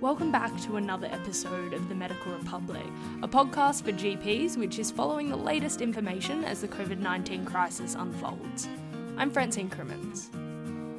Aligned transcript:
Welcome 0.00 0.32
back 0.32 0.58
to 0.62 0.76
another 0.76 1.06
episode 1.08 1.74
of 1.74 1.90
The 1.90 1.94
Medical 1.94 2.32
Republic, 2.32 2.86
a 3.22 3.28
podcast 3.28 3.82
for 3.84 3.92
GPs 3.92 4.56
which 4.56 4.78
is 4.78 4.90
following 4.90 5.28
the 5.28 5.36
latest 5.36 5.82
information 5.82 6.44
as 6.44 6.62
the 6.62 6.68
COVID 6.68 6.98
19 6.98 7.44
crisis 7.44 7.94
unfolds. 7.94 8.70
I'm 9.18 9.30
Francine 9.30 9.68
Crimmins. 9.68 10.30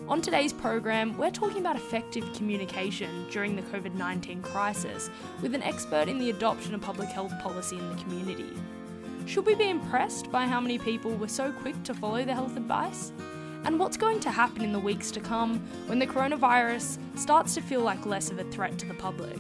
On 0.08 0.22
today's 0.22 0.54
program, 0.54 1.18
we're 1.18 1.32
talking 1.32 1.58
about 1.58 1.76
effective 1.76 2.32
communication 2.36 3.26
during 3.32 3.56
the 3.56 3.64
COVID 3.64 3.96
19 3.96 4.44
crisis 4.44 5.10
with 5.42 5.56
an 5.56 5.64
expert 5.64 6.08
in 6.08 6.20
the 6.20 6.30
adoption 6.30 6.76
of 6.76 6.82
public 6.82 7.10
health 7.10 7.34
policy 7.42 7.80
in 7.80 7.90
the 7.90 8.04
community. 8.04 8.54
Should 9.26 9.48
we 9.48 9.56
be 9.56 9.70
impressed 9.70 10.32
by 10.32 10.46
how 10.46 10.60
many 10.60 10.78
people 10.78 11.16
were 11.16 11.28
so 11.28 11.52
quick 11.52 11.82
to 11.86 11.96
follow 11.96 12.24
the 12.24 12.36
health 12.36 12.58
advice? 12.58 13.12
And 13.66 13.80
what's 13.80 13.98
going 13.98 14.20
to 14.22 14.32
happen 14.32 14.64
in 14.64 14.74
the 14.74 14.80
weeks 14.80 15.12
to 15.12 15.20
come 15.20 15.60
when 15.88 16.00
the 16.00 16.08
coronavirus 16.08 16.98
starts 17.18 17.54
to 17.56 17.62
feel 17.62 17.82
like 17.82 18.06
less 18.06 18.30
of 18.30 18.40
a 18.40 18.44
threat 18.46 18.78
to 18.80 18.86
the 18.86 18.94
public. 18.94 19.40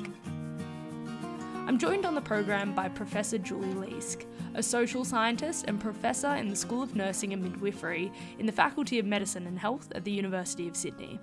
I'm 1.65 1.77
joined 1.77 2.05
on 2.05 2.15
the 2.15 2.21
program 2.21 2.73
by 2.75 2.89
Professor 2.89 3.37
Julie 3.37 3.73
Leask, 3.73 4.25
a 4.53 4.61
social 4.61 5.05
scientist 5.05 5.65
and 5.67 5.79
professor 5.79 6.35
in 6.35 6.49
the 6.49 6.55
School 6.55 6.83
of 6.83 6.95
Nursing 6.95 7.33
and 7.33 7.41
Midwifery 7.41 8.11
in 8.37 8.45
the 8.45 8.51
Faculty 8.51 8.99
of 8.99 9.05
Medicine 9.05 9.47
and 9.47 9.57
Health 9.57 9.89
at 9.95 10.03
the 10.03 10.11
University 10.11 10.67
of 10.67 10.75
Sydney. 10.75 11.19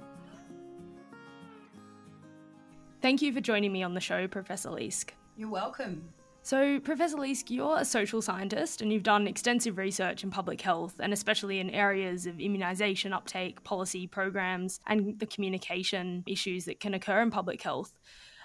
Thank 3.02 3.22
you 3.22 3.32
for 3.32 3.40
joining 3.40 3.72
me 3.72 3.82
on 3.82 3.94
the 3.94 4.00
show, 4.00 4.28
Professor 4.28 4.70
Leask. 4.70 5.10
You're 5.36 5.48
welcome. 5.48 6.04
So, 6.42 6.80
Professor 6.80 7.18
Leask, 7.18 7.50
you're 7.50 7.78
a 7.78 7.84
social 7.84 8.22
scientist 8.22 8.80
and 8.80 8.90
you've 8.90 9.02
done 9.02 9.26
extensive 9.26 9.76
research 9.76 10.24
in 10.24 10.30
public 10.30 10.62
health 10.62 10.94
and 10.98 11.12
especially 11.12 11.60
in 11.60 11.68
areas 11.68 12.26
of 12.26 12.36
immunisation 12.36 13.12
uptake, 13.12 13.62
policy 13.62 14.06
programs, 14.06 14.80
and 14.86 15.18
the 15.18 15.26
communication 15.26 16.24
issues 16.26 16.64
that 16.64 16.80
can 16.80 16.94
occur 16.94 17.20
in 17.20 17.30
public 17.30 17.60
health. 17.62 17.92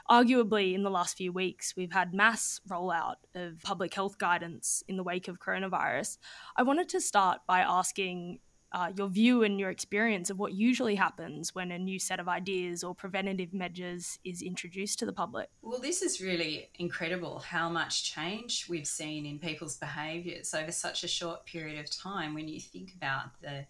Arguably, 0.09 0.75
in 0.75 0.83
the 0.83 0.91
last 0.91 1.17
few 1.17 1.31
weeks, 1.31 1.73
we've 1.75 1.93
had 1.93 2.13
mass 2.13 2.59
rollout 2.69 3.15
of 3.33 3.61
public 3.63 3.93
health 3.93 4.17
guidance 4.17 4.83
in 4.87 4.97
the 4.97 5.03
wake 5.03 5.27
of 5.27 5.39
coronavirus. 5.39 6.17
I 6.57 6.63
wanted 6.63 6.89
to 6.89 7.01
start 7.01 7.39
by 7.47 7.61
asking 7.61 8.39
uh, 8.75 8.91
your 8.93 9.07
view 9.07 9.41
and 9.41 9.57
your 9.57 9.69
experience 9.69 10.29
of 10.29 10.37
what 10.37 10.53
usually 10.53 10.95
happens 10.95 11.55
when 11.55 11.71
a 11.71 11.79
new 11.79 11.97
set 11.97 12.19
of 12.19 12.27
ideas 12.27 12.83
or 12.83 12.93
preventative 12.93 13.53
measures 13.53 14.19
is 14.25 14.41
introduced 14.41 14.99
to 14.99 15.05
the 15.05 15.13
public. 15.13 15.47
Well, 15.61 15.79
this 15.79 16.01
is 16.01 16.19
really 16.19 16.69
incredible 16.77 17.39
how 17.39 17.69
much 17.69 18.03
change 18.03 18.67
we've 18.67 18.85
seen 18.85 19.25
in 19.25 19.39
people's 19.39 19.77
behaviours 19.77 20.53
over 20.53 20.73
such 20.73 21.05
a 21.05 21.07
short 21.07 21.45
period 21.45 21.79
of 21.79 21.89
time 21.89 22.33
when 22.33 22.49
you 22.49 22.59
think 22.59 22.93
about 22.93 23.39
the 23.41 23.65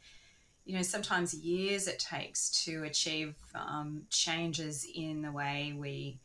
you 0.66 0.76
know, 0.76 0.81
sometimes 0.81 1.36
years 1.36 1.88
it 1.88 2.00
takes 2.00 2.64
to 2.66 2.81
achieve 2.86 3.36
um, 3.53 4.02
changes 4.09 4.88
in 4.95 5.22
the 5.22 5.31
way 5.31 5.76
we 5.78 6.17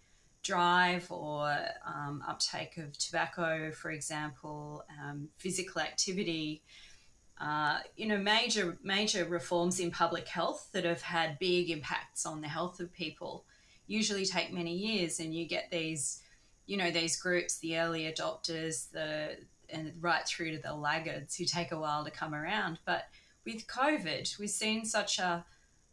drive 0.43 1.07
or 1.13 1.55
um, 1.87 2.25
uptake 2.27 2.79
of 2.79 2.97
tobacco, 2.97 3.71
for 3.71 3.91
example, 3.91 4.83
um, 5.05 5.29
physical 5.37 5.83
activity 5.83 6.63
uh, 7.41 7.79
you 7.97 8.07
know, 8.07 8.19
major 8.19 8.79
major 8.83 9.25
reforms 9.25 9.81
in 9.81 9.91
public 9.91 10.29
health 10.29 10.69
that 10.73 10.85
have 10.85 11.03
had 11.03 11.39
big 11.39 11.71
impacts 11.71 12.27
on 12.27 12.41
the 12.43 12.49
health 12.49 12.81
of 12.81 12.93
people 12.93 13.45
usually 13.87 14.25
take 14.25 14.53
many 14.53 14.73
years, 14.73 15.19
and 15.19 15.35
you 15.35 15.47
get 15.47 15.71
these, 15.71 16.23
you 16.67 16.77
know, 16.77 16.93
these 16.93 17.17
groups, 17.17 17.59
the 17.59 17.79
early 17.79 18.03
adopters, 18.05 18.91
the 18.91 19.37
and 19.69 19.93
right 20.01 20.27
through 20.27 20.51
to 20.53 20.59
the 20.59 20.75
laggards 20.75 21.37
who 21.37 21.45
take 21.45 21.73
a 21.73 21.79
while 21.79 22.05
to 22.05 22.11
come 22.11 22.35
around. 22.35 22.79
But 22.85 23.05
with 23.45 23.67
COVID, 23.67 24.39
we've 24.39 24.51
seen 24.51 24.85
such 24.85 25.19
a, 25.19 25.45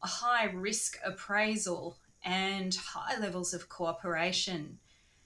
a 0.04 0.08
high 0.08 0.46
risk 0.46 0.98
appraisal 1.06 1.98
and 2.24 2.74
high 2.76 3.20
levels 3.20 3.54
of 3.54 3.70
cooperation, 3.70 4.80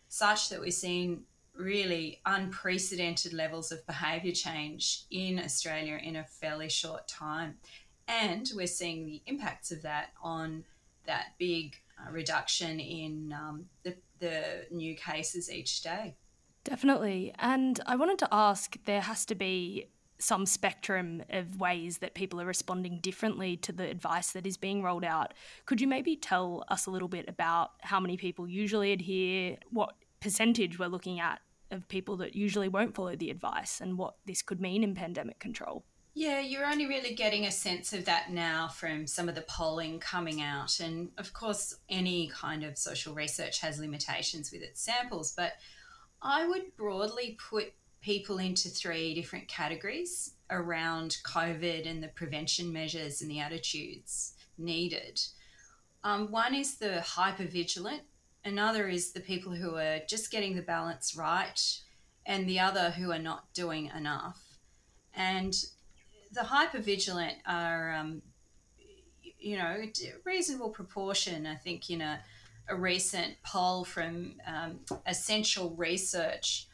such 0.07 0.49
that 0.49 0.61
we've 0.61 0.73
seeing 0.73 1.23
really 1.55 2.21
unprecedented 2.25 3.33
levels 3.33 3.71
of 3.71 3.85
behaviour 3.85 4.31
change 4.31 5.03
in 5.11 5.39
Australia 5.39 5.99
in 6.01 6.15
a 6.15 6.23
fairly 6.23 6.69
short 6.69 7.07
time. 7.07 7.55
And 8.07 8.49
we're 8.55 8.67
seeing 8.67 9.05
the 9.05 9.21
impacts 9.25 9.71
of 9.71 9.81
that 9.83 10.09
on 10.21 10.63
that 11.05 11.33
big 11.37 11.75
uh, 11.99 12.11
reduction 12.11 12.79
in 12.79 13.33
um, 13.33 13.65
the, 13.83 13.95
the 14.19 14.65
new 14.71 14.95
cases 14.95 15.51
each 15.51 15.81
day. 15.81 16.15
Definitely. 16.63 17.33
And 17.39 17.79
I 17.85 17.95
wanted 17.95 18.19
to 18.19 18.27
ask 18.31 18.77
there 18.85 19.01
has 19.01 19.25
to 19.25 19.35
be 19.35 19.87
some 20.19 20.45
spectrum 20.45 21.23
of 21.31 21.59
ways 21.59 21.97
that 21.97 22.13
people 22.13 22.39
are 22.39 22.45
responding 22.45 22.99
differently 22.99 23.57
to 23.57 23.71
the 23.71 23.89
advice 23.89 24.31
that 24.33 24.45
is 24.45 24.55
being 24.55 24.83
rolled 24.83 25.03
out. 25.03 25.33
Could 25.65 25.81
you 25.81 25.87
maybe 25.87 26.15
tell 26.15 26.63
us 26.67 26.85
a 26.85 26.91
little 26.91 27.07
bit 27.07 27.27
about 27.27 27.71
how 27.81 27.99
many 27.99 28.17
people 28.17 28.47
usually 28.47 28.91
adhere, 28.91 29.57
what 29.71 29.95
percentage 30.21 30.79
we're 30.79 30.87
looking 30.87 31.19
at 31.19 31.41
of 31.71 31.87
people 31.87 32.17
that 32.17 32.35
usually 32.35 32.67
won't 32.67 32.95
follow 32.95 33.15
the 33.15 33.29
advice 33.29 33.81
and 33.81 33.97
what 33.97 34.15
this 34.25 34.41
could 34.41 34.61
mean 34.61 34.83
in 34.83 34.93
pandemic 34.93 35.39
control. 35.39 35.83
Yeah, 36.13 36.41
you're 36.41 36.65
only 36.65 36.87
really 36.87 37.15
getting 37.15 37.45
a 37.45 37.51
sense 37.51 37.93
of 37.93 38.03
that 38.05 38.31
now 38.31 38.67
from 38.67 39.07
some 39.07 39.29
of 39.29 39.35
the 39.35 39.41
polling 39.43 39.99
coming 39.99 40.41
out. 40.41 40.81
And 40.81 41.09
of 41.17 41.31
course, 41.31 41.75
any 41.87 42.27
kind 42.27 42.63
of 42.63 42.77
social 42.77 43.13
research 43.13 43.61
has 43.61 43.79
limitations 43.79 44.51
with 44.51 44.61
its 44.61 44.81
samples, 44.81 45.33
but 45.35 45.53
I 46.21 46.45
would 46.45 46.75
broadly 46.75 47.37
put 47.49 47.73
people 48.01 48.39
into 48.39 48.67
three 48.67 49.13
different 49.13 49.47
categories 49.47 50.33
around 50.49 51.17
COVID 51.23 51.89
and 51.89 52.03
the 52.03 52.09
prevention 52.09 52.73
measures 52.73 53.21
and 53.21 53.31
the 53.31 53.39
attitudes 53.39 54.33
needed. 54.57 55.21
Um, 56.03 56.29
one 56.29 56.53
is 56.55 56.75
the 56.75 56.99
hyper 57.01 57.45
vigilant 57.45 58.01
Another 58.43 58.87
is 58.87 59.11
the 59.11 59.19
people 59.19 59.53
who 59.53 59.75
are 59.75 59.99
just 60.07 60.31
getting 60.31 60.55
the 60.55 60.61
balance 60.61 61.15
right, 61.15 61.61
and 62.25 62.47
the 62.47 62.59
other 62.59 62.91
who 62.91 63.11
are 63.11 63.19
not 63.19 63.53
doing 63.53 63.91
enough. 63.95 64.57
And 65.13 65.53
the 66.31 66.41
hypervigilant 66.41 67.35
are, 67.45 67.93
um, 67.93 68.21
you 69.39 69.57
know, 69.57 69.83
reasonable 70.23 70.69
proportion. 70.69 71.45
I 71.45 71.55
think 71.55 71.89
in 71.89 72.01
a, 72.01 72.19
a 72.69 72.75
recent 72.75 73.35
poll 73.43 73.83
from 73.83 74.35
um, 74.47 74.79
Essential 75.05 75.71
Research, 75.71 76.67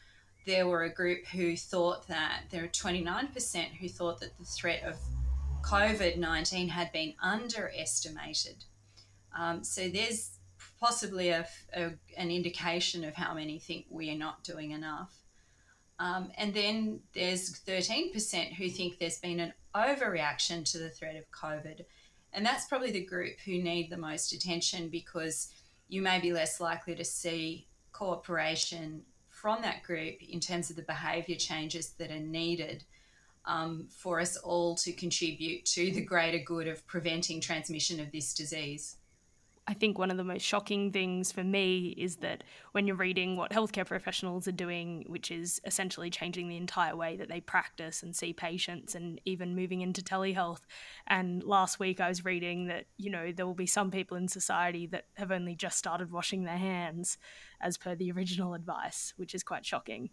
there 0.46 0.66
were 0.66 0.84
a 0.84 0.92
group 0.92 1.26
who 1.26 1.56
thought 1.56 2.08
that 2.08 2.44
there 2.50 2.62
were 2.62 2.68
29% 2.68 3.64
who 3.78 3.88
thought 3.88 4.20
that 4.20 4.38
the 4.38 4.44
threat 4.44 4.82
of 4.84 4.96
COVID 5.62 6.16
19 6.16 6.68
had 6.68 6.90
been 6.92 7.14
underestimated. 7.22 8.64
Um, 9.36 9.62
so 9.62 9.88
there's 9.88 10.37
possibly 10.80 11.30
a, 11.30 11.46
a, 11.74 11.90
an 12.16 12.30
indication 12.30 13.04
of 13.04 13.14
how 13.14 13.34
many 13.34 13.58
think 13.58 13.86
we 13.90 14.10
are 14.10 14.18
not 14.18 14.44
doing 14.44 14.70
enough. 14.70 15.14
Um, 15.98 16.30
and 16.38 16.54
then 16.54 17.00
there's 17.14 17.60
13% 17.60 18.54
who 18.54 18.68
think 18.68 18.98
there's 18.98 19.18
been 19.18 19.40
an 19.40 19.52
overreaction 19.74 20.70
to 20.70 20.78
the 20.78 20.90
threat 20.90 21.16
of 21.16 21.30
COVID. 21.30 21.84
And 22.32 22.46
that's 22.46 22.66
probably 22.66 22.92
the 22.92 23.04
group 23.04 23.40
who 23.44 23.62
need 23.62 23.90
the 23.90 23.96
most 23.96 24.32
attention 24.32 24.88
because 24.88 25.48
you 25.88 26.02
may 26.02 26.20
be 26.20 26.32
less 26.32 26.60
likely 26.60 26.94
to 26.94 27.04
see 27.04 27.66
cooperation 27.92 29.02
from 29.28 29.62
that 29.62 29.82
group 29.82 30.22
in 30.22 30.40
terms 30.40 30.70
of 30.70 30.76
the 30.76 30.82
behaviour 30.82 31.36
changes 31.36 31.90
that 31.98 32.10
are 32.10 32.20
needed 32.20 32.84
um, 33.44 33.88
for 33.90 34.20
us 34.20 34.36
all 34.36 34.74
to 34.76 34.92
contribute 34.92 35.64
to 35.64 35.90
the 35.90 36.02
greater 36.02 36.38
good 36.38 36.68
of 36.68 36.86
preventing 36.86 37.40
transmission 37.40 37.98
of 37.98 38.12
this 38.12 38.34
disease. 38.34 38.96
I 39.68 39.74
think 39.74 39.98
one 39.98 40.10
of 40.10 40.16
the 40.16 40.24
most 40.24 40.46
shocking 40.46 40.90
things 40.92 41.30
for 41.30 41.44
me 41.44 41.94
is 41.98 42.16
that 42.16 42.42
when 42.72 42.86
you're 42.86 42.96
reading 42.96 43.36
what 43.36 43.50
healthcare 43.50 43.84
professionals 43.84 44.48
are 44.48 44.52
doing, 44.52 45.04
which 45.08 45.30
is 45.30 45.60
essentially 45.66 46.08
changing 46.08 46.48
the 46.48 46.56
entire 46.56 46.96
way 46.96 47.18
that 47.18 47.28
they 47.28 47.42
practice 47.42 48.02
and 48.02 48.16
see 48.16 48.32
patients 48.32 48.94
and 48.94 49.20
even 49.26 49.54
moving 49.54 49.82
into 49.82 50.00
telehealth. 50.00 50.62
And 51.06 51.44
last 51.44 51.78
week 51.78 52.00
I 52.00 52.08
was 52.08 52.24
reading 52.24 52.68
that, 52.68 52.86
you 52.96 53.10
know, 53.10 53.30
there 53.30 53.44
will 53.44 53.52
be 53.52 53.66
some 53.66 53.90
people 53.90 54.16
in 54.16 54.26
society 54.26 54.86
that 54.86 55.04
have 55.16 55.30
only 55.30 55.54
just 55.54 55.76
started 55.76 56.10
washing 56.10 56.44
their 56.44 56.56
hands 56.56 57.18
as 57.60 57.76
per 57.76 57.94
the 57.94 58.10
original 58.10 58.54
advice, 58.54 59.12
which 59.18 59.34
is 59.34 59.42
quite 59.42 59.66
shocking. 59.66 60.08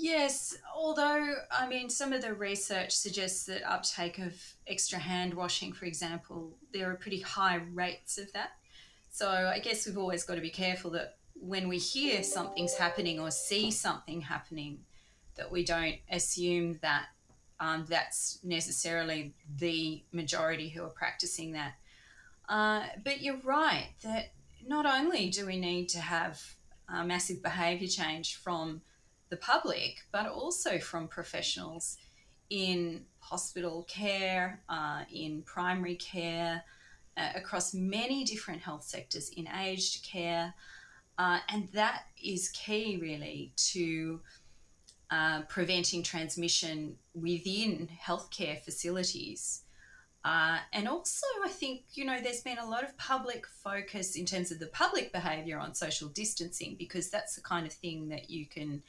Yes, 0.00 0.56
although 0.76 1.34
I 1.50 1.66
mean, 1.66 1.90
some 1.90 2.12
of 2.12 2.22
the 2.22 2.32
research 2.32 2.94
suggests 2.94 3.46
that 3.46 3.68
uptake 3.68 4.20
of 4.20 4.32
extra 4.68 4.96
hand 4.96 5.34
washing, 5.34 5.72
for 5.72 5.86
example, 5.86 6.56
there 6.72 6.88
are 6.88 6.94
pretty 6.94 7.18
high 7.18 7.56
rates 7.74 8.16
of 8.16 8.32
that. 8.32 8.50
So 9.10 9.28
I 9.28 9.58
guess 9.58 9.86
we've 9.86 9.98
always 9.98 10.22
got 10.22 10.36
to 10.36 10.40
be 10.40 10.50
careful 10.50 10.92
that 10.92 11.16
when 11.34 11.66
we 11.66 11.78
hear 11.78 12.22
something's 12.22 12.74
happening 12.74 13.18
or 13.18 13.32
see 13.32 13.72
something 13.72 14.20
happening, 14.20 14.84
that 15.34 15.50
we 15.50 15.64
don't 15.64 15.96
assume 16.12 16.78
that 16.80 17.06
um, 17.58 17.84
that's 17.88 18.38
necessarily 18.44 19.34
the 19.56 20.04
majority 20.12 20.68
who 20.68 20.84
are 20.84 20.90
practicing 20.90 21.50
that. 21.52 21.72
Uh, 22.48 22.84
but 23.02 23.20
you're 23.20 23.40
right 23.42 23.88
that 24.04 24.26
not 24.64 24.86
only 24.86 25.28
do 25.28 25.44
we 25.44 25.58
need 25.58 25.88
to 25.88 25.98
have 25.98 26.40
uh, 26.88 27.02
massive 27.02 27.42
behaviour 27.42 27.88
change 27.88 28.36
from 28.36 28.80
the 29.30 29.36
public, 29.36 30.04
but 30.12 30.26
also 30.26 30.78
from 30.78 31.08
professionals 31.08 31.98
in 32.50 33.04
hospital 33.20 33.84
care, 33.88 34.60
uh, 34.68 35.02
in 35.12 35.42
primary 35.42 35.96
care, 35.96 36.64
uh, 37.16 37.30
across 37.34 37.74
many 37.74 38.24
different 38.24 38.62
health 38.62 38.84
sectors, 38.84 39.30
in 39.30 39.48
aged 39.48 40.04
care. 40.04 40.54
Uh, 41.18 41.40
and 41.48 41.68
that 41.68 42.04
is 42.22 42.48
key, 42.50 42.98
really, 43.00 43.52
to 43.56 44.20
uh, 45.10 45.42
preventing 45.42 46.02
transmission 46.02 46.96
within 47.14 47.88
healthcare 48.06 48.60
facilities. 48.62 49.62
Uh, 50.24 50.58
and 50.72 50.86
also, 50.86 51.26
I 51.44 51.48
think, 51.48 51.84
you 51.94 52.04
know, 52.04 52.20
there's 52.20 52.42
been 52.42 52.58
a 52.58 52.68
lot 52.68 52.84
of 52.84 52.96
public 52.98 53.46
focus 53.46 54.16
in 54.16 54.26
terms 54.26 54.50
of 54.50 54.58
the 54.58 54.66
public 54.66 55.12
behaviour 55.12 55.58
on 55.58 55.74
social 55.74 56.08
distancing 56.08 56.76
because 56.78 57.08
that's 57.08 57.34
the 57.34 57.40
kind 57.40 57.66
of 57.66 57.72
thing 57.72 58.08
that 58.08 58.28
you 58.28 58.46
can 58.46 58.82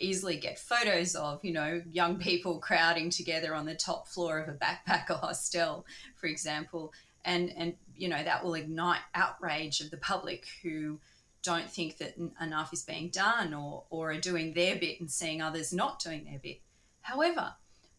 easily 0.00 0.36
get 0.36 0.58
photos 0.58 1.14
of, 1.14 1.44
you 1.44 1.52
know, 1.52 1.82
young 1.90 2.18
people 2.18 2.58
crowding 2.60 3.10
together 3.10 3.54
on 3.54 3.66
the 3.66 3.74
top 3.74 4.08
floor 4.08 4.38
of 4.38 4.48
a 4.48 4.52
backpacker 4.52 5.18
hostel, 5.20 5.86
for 6.16 6.26
example. 6.26 6.92
And, 7.24 7.52
and 7.56 7.74
you 7.96 8.08
know, 8.08 8.22
that 8.22 8.44
will 8.44 8.54
ignite 8.54 9.00
outrage 9.14 9.80
of 9.80 9.90
the 9.90 9.98
public 9.98 10.46
who 10.62 10.98
don't 11.42 11.70
think 11.70 11.98
that 11.98 12.14
enough 12.40 12.72
is 12.72 12.82
being 12.82 13.08
done 13.08 13.54
or, 13.54 13.84
or 13.90 14.12
are 14.12 14.20
doing 14.20 14.52
their 14.54 14.76
bit 14.76 15.00
and 15.00 15.10
seeing 15.10 15.40
others 15.40 15.72
not 15.72 15.98
doing 15.98 16.24
their 16.24 16.38
bit. 16.38 16.60
However, 17.02 17.54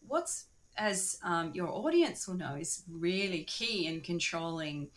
what's, 0.07 0.45
as 0.77 1.19
um, 1.23 1.51
your 1.53 1.69
audience 1.69 2.27
will 2.27 2.35
know, 2.35 2.55
is 2.55 2.83
really 2.89 3.43
key 3.43 3.87
in 3.87 4.01
controlling 4.01 4.89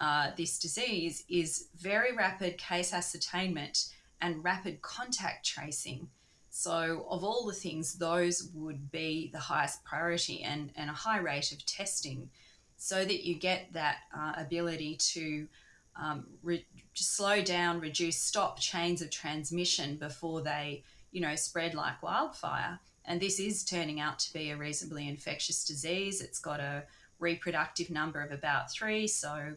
uh, 0.00 0.32
this 0.36 0.58
disease 0.58 1.24
is 1.28 1.68
very 1.78 2.14
rapid 2.14 2.58
case 2.58 2.92
ascertainment 2.92 3.90
and 4.20 4.42
rapid 4.42 4.82
contact 4.82 5.46
tracing. 5.46 6.08
So, 6.54 7.06
of 7.08 7.24
all 7.24 7.46
the 7.46 7.54
things, 7.54 7.94
those 7.94 8.50
would 8.52 8.92
be 8.92 9.30
the 9.32 9.38
highest 9.38 9.82
priority 9.84 10.42
and, 10.42 10.70
and 10.76 10.90
a 10.90 10.92
high 10.92 11.18
rate 11.18 11.50
of 11.50 11.64
testing 11.64 12.28
so 12.76 13.06
that 13.06 13.26
you 13.26 13.36
get 13.36 13.72
that 13.72 14.00
uh, 14.14 14.34
ability 14.36 14.96
to 14.96 15.48
um, 15.96 16.26
re- 16.42 16.66
slow 16.92 17.40
down, 17.40 17.80
reduce, 17.80 18.18
stop 18.18 18.60
chains 18.60 19.00
of 19.00 19.08
transmission 19.08 19.96
before 19.96 20.42
they, 20.42 20.84
you 21.10 21.22
know, 21.22 21.34
spread 21.36 21.74
like 21.74 22.02
wildfire. 22.02 22.78
And 23.06 23.18
this 23.18 23.40
is 23.40 23.64
turning 23.64 23.98
out 23.98 24.18
to 24.18 24.32
be 24.34 24.50
a 24.50 24.56
reasonably 24.56 25.08
infectious 25.08 25.64
disease. 25.64 26.20
It's 26.20 26.38
got 26.38 26.60
a 26.60 26.82
reproductive 27.18 27.88
number 27.88 28.20
of 28.20 28.30
about 28.30 28.70
three, 28.70 29.06
so 29.06 29.54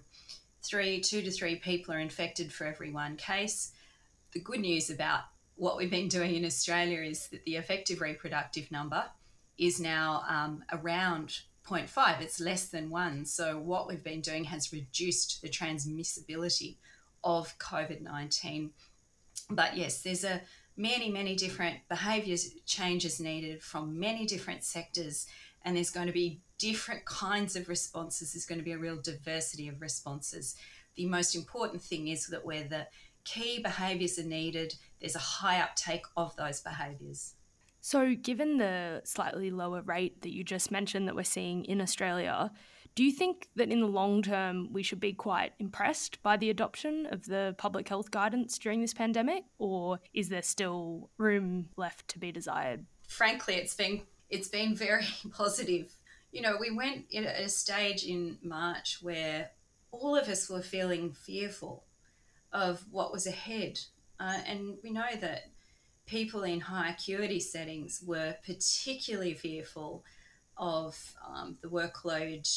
three, 0.63 1.01
two 1.01 1.21
to 1.23 1.29
three 1.29 1.57
people 1.57 1.93
are 1.93 1.99
infected 1.99 2.53
for 2.53 2.65
every 2.65 2.91
one 2.91 3.17
case. 3.17 3.73
The 4.31 4.39
good 4.39 4.61
news 4.61 4.89
about 4.89 5.23
what 5.55 5.77
we've 5.77 5.91
been 5.91 6.07
doing 6.07 6.35
in 6.35 6.45
Australia 6.45 7.01
is 7.01 7.27
that 7.29 7.43
the 7.45 7.55
effective 7.55 8.01
reproductive 8.01 8.71
number 8.71 9.05
is 9.57 9.79
now 9.79 10.23
um, 10.27 10.63
around 10.71 11.39
0.5, 11.65 12.21
it's 12.21 12.39
less 12.39 12.67
than 12.67 12.89
one. 12.89 13.25
So, 13.25 13.57
what 13.57 13.87
we've 13.87 14.03
been 14.03 14.21
doing 14.21 14.43
has 14.45 14.71
reduced 14.71 15.41
the 15.41 15.49
transmissibility 15.49 16.75
of 17.23 17.57
COVID 17.57 18.01
19. 18.01 18.71
But 19.49 19.75
yes, 19.75 20.01
there's 20.01 20.23
a 20.23 20.41
many, 20.77 21.09
many 21.09 21.35
different 21.35 21.77
behaviours 21.89 22.53
changes 22.65 23.19
needed 23.19 23.63
from 23.63 23.99
many 23.99 24.25
different 24.25 24.63
sectors, 24.63 25.25
and 25.63 25.75
there's 25.75 25.89
going 25.89 26.07
to 26.07 26.13
be 26.13 26.41
different 26.59 27.05
kinds 27.05 27.55
of 27.55 27.67
responses. 27.67 28.33
There's 28.33 28.45
going 28.45 28.59
to 28.59 28.65
be 28.65 28.73
a 28.73 28.77
real 28.77 28.97
diversity 29.01 29.67
of 29.67 29.81
responses. 29.81 30.55
The 30.95 31.07
most 31.07 31.35
important 31.35 31.81
thing 31.81 32.09
is 32.09 32.27
that 32.27 32.45
where 32.45 32.63
the 32.63 32.87
key 33.25 33.59
behaviours 33.61 34.19
are 34.19 34.23
needed, 34.23 34.75
there's 35.05 35.15
a 35.15 35.19
high 35.19 35.61
uptake 35.61 36.05
of 36.17 36.35
those 36.35 36.61
behaviours. 36.61 37.35
So, 37.79 38.15
given 38.15 38.57
the 38.57 39.03
slightly 39.03 39.51
lower 39.51 39.83
rate 39.83 40.23
that 40.23 40.33
you 40.33 40.43
just 40.43 40.71
mentioned 40.71 41.07
that 41.07 41.15
we're 41.15 41.23
seeing 41.23 41.63
in 41.65 41.79
Australia, 41.79 42.51
do 42.95 43.03
you 43.03 43.11
think 43.11 43.49
that 43.55 43.69
in 43.69 43.81
the 43.81 43.85
long 43.85 44.23
term 44.23 44.73
we 44.73 44.81
should 44.81 44.99
be 44.99 45.13
quite 45.13 45.53
impressed 45.59 46.23
by 46.23 46.37
the 46.37 46.49
adoption 46.49 47.07
of 47.11 47.25
the 47.25 47.53
public 47.59 47.87
health 47.87 48.09
guidance 48.09 48.57
during 48.57 48.81
this 48.81 48.95
pandemic, 48.95 49.43
or 49.59 49.99
is 50.11 50.29
there 50.29 50.41
still 50.41 51.11
room 51.19 51.69
left 51.77 52.07
to 52.07 52.17
be 52.17 52.31
desired? 52.31 52.87
Frankly, 53.07 53.53
it's 53.53 53.75
been 53.75 54.01
it's 54.31 54.47
been 54.47 54.75
very 54.75 55.05
positive. 55.31 55.95
You 56.31 56.41
know, 56.41 56.57
we 56.59 56.71
went 56.71 57.13
at 57.13 57.39
a 57.39 57.47
stage 57.47 58.05
in 58.05 58.39
March 58.41 58.97
where 59.03 59.51
all 59.91 60.15
of 60.15 60.27
us 60.29 60.49
were 60.49 60.63
feeling 60.63 61.13
fearful 61.13 61.83
of 62.51 62.85
what 62.89 63.11
was 63.11 63.27
ahead, 63.27 63.81
uh, 64.19 64.39
and 64.47 64.77
we 64.83 64.91
know 64.91 65.15
that 65.19 65.49
people 66.05 66.43
in 66.43 66.59
high 66.59 66.89
acuity 66.89 67.39
settings 67.39 68.03
were 68.05 68.35
particularly 68.45 69.33
fearful 69.33 70.03
of 70.57 71.15
um, 71.27 71.57
the 71.61 71.67
workload 71.67 72.47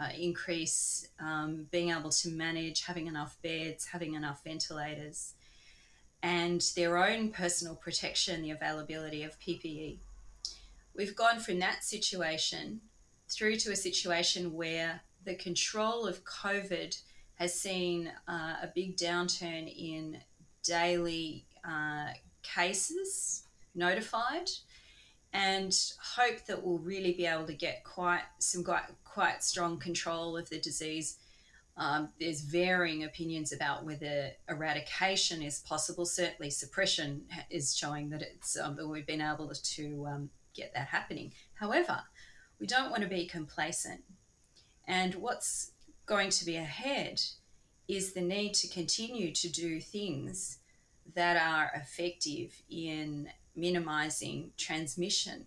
uh, 0.00 0.08
increase, 0.18 1.08
um, 1.20 1.66
being 1.70 1.90
able 1.90 2.10
to 2.10 2.30
manage 2.30 2.84
having 2.84 3.06
enough 3.06 3.36
beds, 3.42 3.86
having 3.86 4.14
enough 4.14 4.42
ventilators, 4.44 5.34
and 6.22 6.62
their 6.76 6.96
own 6.96 7.30
personal 7.30 7.74
protection, 7.74 8.42
the 8.42 8.50
availability 8.50 9.22
of 9.22 9.38
PPE. 9.40 9.98
We've 10.94 11.16
gone 11.16 11.40
from 11.40 11.58
that 11.60 11.84
situation 11.84 12.80
through 13.28 13.56
to 13.56 13.72
a 13.72 13.76
situation 13.76 14.52
where 14.52 15.00
the 15.24 15.34
control 15.34 16.06
of 16.06 16.24
COVID 16.24 17.00
has 17.36 17.58
seen 17.58 18.12
uh, 18.28 18.56
a 18.62 18.70
big 18.74 18.96
downturn 18.96 19.72
in 19.74 20.18
daily 20.64 21.44
uh, 21.64 22.08
cases 22.42 23.44
notified 23.74 24.48
and 25.32 25.74
hope 26.16 26.44
that 26.46 26.62
we'll 26.62 26.78
really 26.78 27.12
be 27.12 27.26
able 27.26 27.46
to 27.46 27.54
get 27.54 27.84
quite 27.84 28.22
some 28.38 28.62
quite, 28.62 28.84
quite 29.04 29.42
strong 29.42 29.78
control 29.78 30.36
of 30.36 30.48
the 30.50 30.60
disease. 30.60 31.18
Um, 31.76 32.10
there's 32.20 32.42
varying 32.42 33.04
opinions 33.04 33.50
about 33.52 33.84
whether 33.84 34.32
eradication 34.48 35.42
is 35.42 35.60
possible. 35.60 36.04
Certainly, 36.04 36.50
suppression 36.50 37.22
is 37.48 37.74
showing 37.74 38.10
that 38.10 38.20
it's 38.20 38.58
um, 38.58 38.76
that 38.76 38.86
we've 38.86 39.06
been 39.06 39.22
able 39.22 39.50
to 39.50 40.06
um, 40.06 40.30
get 40.54 40.74
that 40.74 40.88
happening. 40.88 41.32
However, 41.54 42.02
we 42.60 42.66
don't 42.66 42.90
want 42.90 43.02
to 43.02 43.08
be 43.08 43.26
complacent, 43.26 44.02
and 44.86 45.14
what's 45.14 45.72
going 46.04 46.28
to 46.28 46.44
be 46.44 46.56
ahead 46.56 47.22
is 47.88 48.12
the 48.12 48.20
need 48.20 48.54
to 48.54 48.68
continue 48.68 49.32
to 49.32 49.48
do 49.48 49.80
things 49.80 50.58
that 51.14 51.36
are 51.36 51.70
effective 51.74 52.62
in 52.70 53.28
minimizing 53.54 54.52
transmission. 54.56 55.46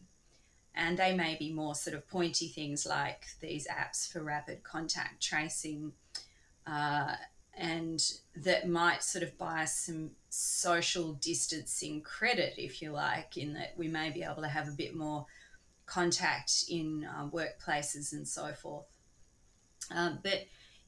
And 0.76 0.98
they 0.98 1.16
may 1.16 1.36
be 1.38 1.54
more 1.54 1.74
sort 1.74 1.96
of 1.96 2.08
pointy 2.08 2.50
things 2.50 2.86
like 2.86 3.26
these 3.40 3.68
apps 3.68 4.12
for 4.12 4.22
rapid 4.22 4.64
contact 4.64 5.24
tracing, 5.24 5.94
uh, 6.68 7.15
and 7.58 8.01
that 8.36 8.68
might 8.68 9.01
sort 9.01 9.24
of 9.24 9.38
buy 9.38 9.63
some 9.63 10.12
social 10.30 11.13
distancing 11.13 12.01
credit, 12.01 12.56
if 12.58 12.82
you 12.82 12.92
like, 12.92 13.38
in 13.38 13.54
that 13.54 13.74
we 13.77 13.88
may 13.88 14.10
be 14.10 14.24
able 14.24 14.42
to 14.42 14.50
have 14.50 14.68
a 14.68 14.72
bit 14.72 14.94
more 14.94 15.25
contact 15.86 16.65
in 16.70 17.06
uh, 17.06 17.27
workplaces 17.27 18.12
and 18.12 18.27
so 18.27 18.51
forth. 18.51 18.98
Um, 19.92 20.20
but 20.22 20.46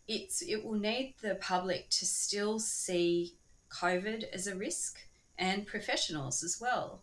it's 0.08 0.42
it 0.42 0.64
will 0.64 0.80
need 0.80 1.16
the 1.22 1.36
public 1.36 1.90
to 1.90 2.06
still 2.06 2.60
see 2.60 3.34
COVID 3.70 4.24
as 4.32 4.48
a 4.48 4.56
risk 4.56 5.00
and 5.38 5.68
professionals 5.68 6.44
as 6.44 6.60
well, 6.60 7.02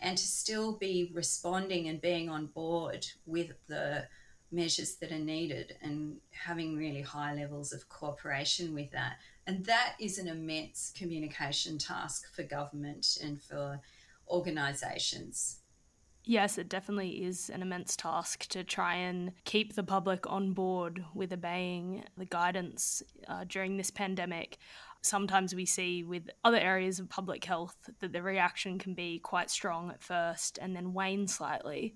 and 0.00 0.16
to 0.16 0.24
still 0.24 0.72
be 0.72 1.10
responding 1.14 1.88
and 1.88 2.00
being 2.00 2.28
on 2.28 2.46
board 2.46 3.06
with 3.26 3.52
the 3.68 4.06
measures 4.52 4.96
that 4.96 5.12
are 5.12 5.18
needed 5.18 5.76
and 5.82 6.16
having 6.30 6.76
really 6.76 7.02
high 7.02 7.34
levels 7.34 7.72
of 7.72 7.88
cooperation 7.88 8.74
with 8.74 8.90
that. 8.92 9.16
And 9.46 9.64
that 9.66 9.94
is 10.00 10.18
an 10.18 10.28
immense 10.28 10.92
communication 10.96 11.78
task 11.78 12.32
for 12.34 12.42
government 12.42 13.18
and 13.22 13.40
for 13.42 13.80
organisations. 14.28 15.58
Yes, 16.28 16.58
it 16.58 16.68
definitely 16.68 17.24
is 17.24 17.50
an 17.50 17.62
immense 17.62 17.94
task 17.94 18.46
to 18.48 18.64
try 18.64 18.96
and 18.96 19.32
keep 19.44 19.74
the 19.74 19.84
public 19.84 20.28
on 20.28 20.52
board 20.52 21.04
with 21.14 21.32
obeying 21.32 22.04
the 22.18 22.24
guidance 22.24 23.02
uh, 23.28 23.44
during 23.48 23.76
this 23.76 23.90
pandemic 23.92 24.58
sometimes 25.06 25.54
we 25.54 25.64
see 25.64 26.02
with 26.02 26.28
other 26.44 26.58
areas 26.58 26.98
of 26.98 27.08
public 27.08 27.44
health 27.44 27.76
that 28.00 28.12
the 28.12 28.22
reaction 28.22 28.78
can 28.78 28.94
be 28.94 29.18
quite 29.20 29.50
strong 29.50 29.90
at 29.90 30.02
first 30.02 30.58
and 30.60 30.74
then 30.74 30.92
wane 30.92 31.26
slightly. 31.26 31.94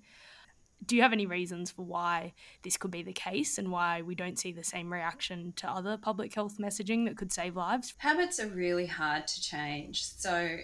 Do 0.83 0.95
you 0.95 1.03
have 1.03 1.13
any 1.13 1.27
reasons 1.27 1.69
for 1.69 1.83
why 1.83 2.33
this 2.63 2.77
could 2.77 2.89
be 2.89 3.03
the 3.03 3.13
case 3.13 3.59
and 3.59 3.71
why 3.71 4.01
we 4.01 4.15
don't 4.15 4.39
see 4.39 4.51
the 4.51 4.63
same 4.63 4.91
reaction 4.91 5.53
to 5.57 5.69
other 5.69 5.95
public 5.95 6.33
health 6.33 6.57
messaging 6.57 7.05
that 7.05 7.17
could 7.17 7.31
save 7.31 7.55
lives? 7.55 7.93
Habits 7.97 8.39
are 8.39 8.47
really 8.47 8.87
hard 8.87 9.27
to 9.27 9.41
change. 9.41 10.03
So 10.03 10.57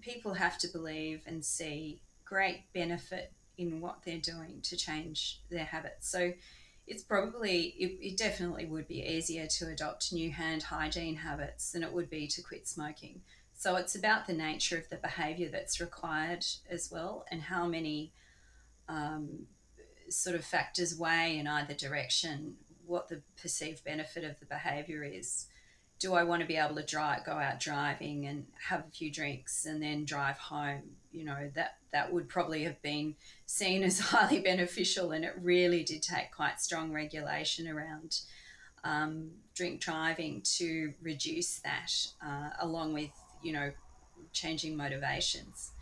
people 0.00 0.34
have 0.34 0.58
to 0.58 0.68
believe 0.68 1.22
and 1.26 1.44
see 1.44 2.00
great 2.34 2.64
benefit 2.72 3.32
in 3.56 3.80
what 3.80 3.98
they're 4.04 4.18
doing 4.18 4.60
to 4.62 4.76
change 4.76 5.40
their 5.50 5.64
habits. 5.64 6.08
So 6.08 6.32
it's 6.86 7.02
probably 7.02 7.74
it, 7.78 7.98
it, 8.00 8.16
definitely 8.16 8.66
would 8.66 8.88
be 8.88 9.02
easier 9.02 9.46
to 9.46 9.68
adopt 9.68 10.12
new 10.12 10.30
hand 10.30 10.64
hygiene 10.64 11.16
habits 11.16 11.72
than 11.72 11.82
it 11.82 11.92
would 11.92 12.10
be 12.10 12.26
to 12.26 12.42
quit 12.42 12.68
smoking 12.68 13.22
so 13.56 13.76
it's 13.76 13.94
about 13.94 14.26
the 14.26 14.34
nature 14.34 14.76
of 14.76 14.86
the 14.90 14.96
behavior 14.96 15.48
that's 15.50 15.80
required 15.80 16.44
as 16.68 16.90
well 16.92 17.24
and 17.30 17.40
how 17.40 17.66
many 17.66 18.12
um, 18.88 19.46
sort 20.10 20.36
of 20.36 20.44
factors 20.44 20.98
weigh 20.98 21.38
in 21.38 21.46
either 21.46 21.72
direction 21.72 22.56
what 22.86 23.08
the 23.08 23.22
perceived 23.40 23.84
benefit 23.84 24.24
of 24.24 24.38
the 24.40 24.46
behavior 24.46 25.02
is. 25.02 25.46
Do 25.98 26.14
I 26.14 26.24
want 26.24 26.42
to 26.42 26.48
be 26.48 26.56
able 26.56 26.74
to 26.76 26.84
drive, 26.84 27.24
go 27.24 27.32
out 27.32 27.60
driving 27.60 28.26
and 28.26 28.46
have 28.68 28.80
a 28.80 28.90
few 28.90 29.10
drinks 29.10 29.64
and 29.64 29.82
then 29.82 30.04
drive 30.04 30.36
home? 30.36 30.82
You 31.12 31.24
know, 31.24 31.50
that, 31.54 31.76
that 31.92 32.12
would 32.12 32.28
probably 32.28 32.64
have 32.64 32.80
been 32.82 33.14
seen 33.46 33.82
as 33.82 33.98
highly 34.10 34.40
beneficial, 34.40 35.12
and 35.12 35.24
it 35.24 35.34
really 35.40 35.82
did 35.82 36.02
take 36.02 36.32
quite 36.34 36.60
strong 36.60 36.92
regulation 36.92 37.68
around 37.68 38.20
um, 38.82 39.30
drink 39.54 39.80
driving 39.80 40.42
to 40.42 40.92
reduce 41.02 41.60
that, 41.60 41.90
uh, 42.24 42.50
along 42.60 42.92
with, 42.92 43.10
you 43.42 43.52
know, 43.52 43.70
changing 44.32 44.76
motivations. 44.76 45.72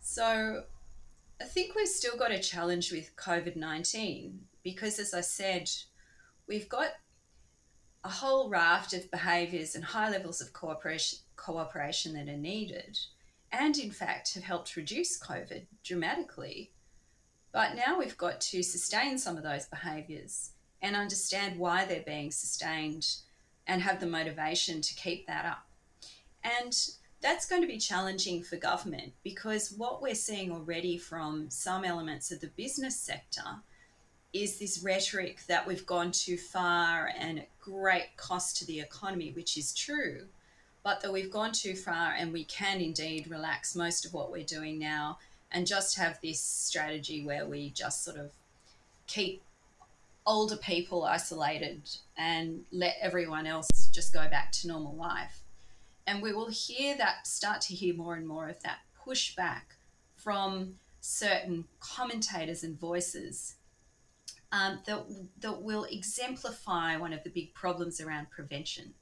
So 0.00 0.64
I 1.40 1.44
think 1.44 1.74
we've 1.74 1.88
still 1.88 2.16
got 2.16 2.30
a 2.30 2.38
challenge 2.38 2.92
with 2.92 3.16
COVID 3.16 3.56
19 3.56 4.40
because, 4.62 4.98
as 4.98 5.14
I 5.14 5.22
said, 5.22 5.70
we've 6.46 6.68
got 6.68 6.88
a 8.04 8.10
whole 8.10 8.50
raft 8.50 8.92
of 8.92 9.10
behaviours 9.10 9.74
and 9.74 9.82
high 9.82 10.10
levels 10.10 10.42
of 10.42 10.52
cooperation, 10.52 11.18
cooperation 11.36 12.12
that 12.12 12.28
are 12.28 12.36
needed, 12.36 12.98
and 13.50 13.78
in 13.78 13.90
fact 13.90 14.34
have 14.34 14.44
helped 14.44 14.76
reduce 14.76 15.18
COVID 15.18 15.64
dramatically. 15.82 16.70
But 17.50 17.74
now 17.74 17.98
we've 17.98 18.18
got 18.18 18.40
to 18.42 18.62
sustain 18.62 19.16
some 19.16 19.38
of 19.38 19.42
those 19.42 19.66
behaviours 19.66 20.50
and 20.82 20.94
understand 20.94 21.58
why 21.58 21.86
they're 21.86 22.02
being 22.04 22.30
sustained 22.30 23.06
and 23.66 23.80
have 23.80 24.00
the 24.00 24.06
motivation 24.06 24.82
to 24.82 24.94
keep 24.94 25.26
that 25.26 25.46
up. 25.46 25.66
And 26.42 26.76
that's 27.22 27.46
going 27.46 27.62
to 27.62 27.68
be 27.68 27.78
challenging 27.78 28.42
for 28.42 28.56
government 28.56 29.14
because 29.22 29.72
what 29.78 30.02
we're 30.02 30.14
seeing 30.14 30.52
already 30.52 30.98
from 30.98 31.48
some 31.48 31.84
elements 31.84 32.30
of 32.30 32.40
the 32.40 32.48
business 32.48 33.00
sector 33.00 33.62
is 34.34 34.58
this 34.58 34.82
rhetoric 34.82 35.40
that 35.46 35.66
we've 35.66 35.86
gone 35.86 36.10
too 36.10 36.36
far 36.36 37.10
and 37.18 37.38
at 37.38 37.48
great 37.64 38.16
cost 38.16 38.58
to 38.58 38.66
the 38.66 38.80
economy, 38.80 39.32
which 39.32 39.56
is 39.56 39.72
true, 39.72 40.26
but 40.82 41.00
that 41.00 41.12
we've 41.12 41.30
gone 41.30 41.52
too 41.52 41.74
far 41.74 42.12
and 42.12 42.32
we 42.32 42.44
can 42.44 42.80
indeed 42.80 43.26
relax 43.28 43.74
most 43.74 44.04
of 44.04 44.12
what 44.12 44.30
we're 44.30 44.44
doing 44.44 44.78
now 44.78 45.18
and 45.50 45.66
just 45.66 45.96
have 45.96 46.20
this 46.20 46.40
strategy 46.40 47.24
where 47.24 47.46
we 47.46 47.70
just 47.70 48.04
sort 48.04 48.18
of 48.18 48.32
keep 49.06 49.42
older 50.26 50.56
people 50.56 51.04
isolated 51.04 51.82
and 52.18 52.64
let 52.70 52.96
everyone 53.00 53.46
else 53.46 53.88
just 53.92 54.12
go 54.12 54.28
back 54.28 54.52
to 54.52 54.68
normal 54.68 54.94
life. 54.94 55.40
And 56.06 56.22
we 56.22 56.32
will 56.34 56.50
hear 56.50 56.96
that, 56.98 57.26
start 57.26 57.62
to 57.62 57.74
hear 57.74 57.94
more 57.94 58.14
and 58.14 58.26
more 58.26 58.48
of 58.48 58.62
that 58.62 58.80
pushback 59.06 59.62
from 60.16 60.74
certain 61.00 61.64
commentators 61.80 62.62
and 62.62 62.78
voices 62.78 63.54
um, 64.54 64.78
that, 64.86 65.04
that 65.40 65.62
will 65.62 65.84
exemplify 65.84 66.96
one 66.96 67.12
of 67.12 67.24
the 67.24 67.30
big 67.30 67.52
problems 67.54 68.00
around 68.00 68.30
prevention. 68.30 68.94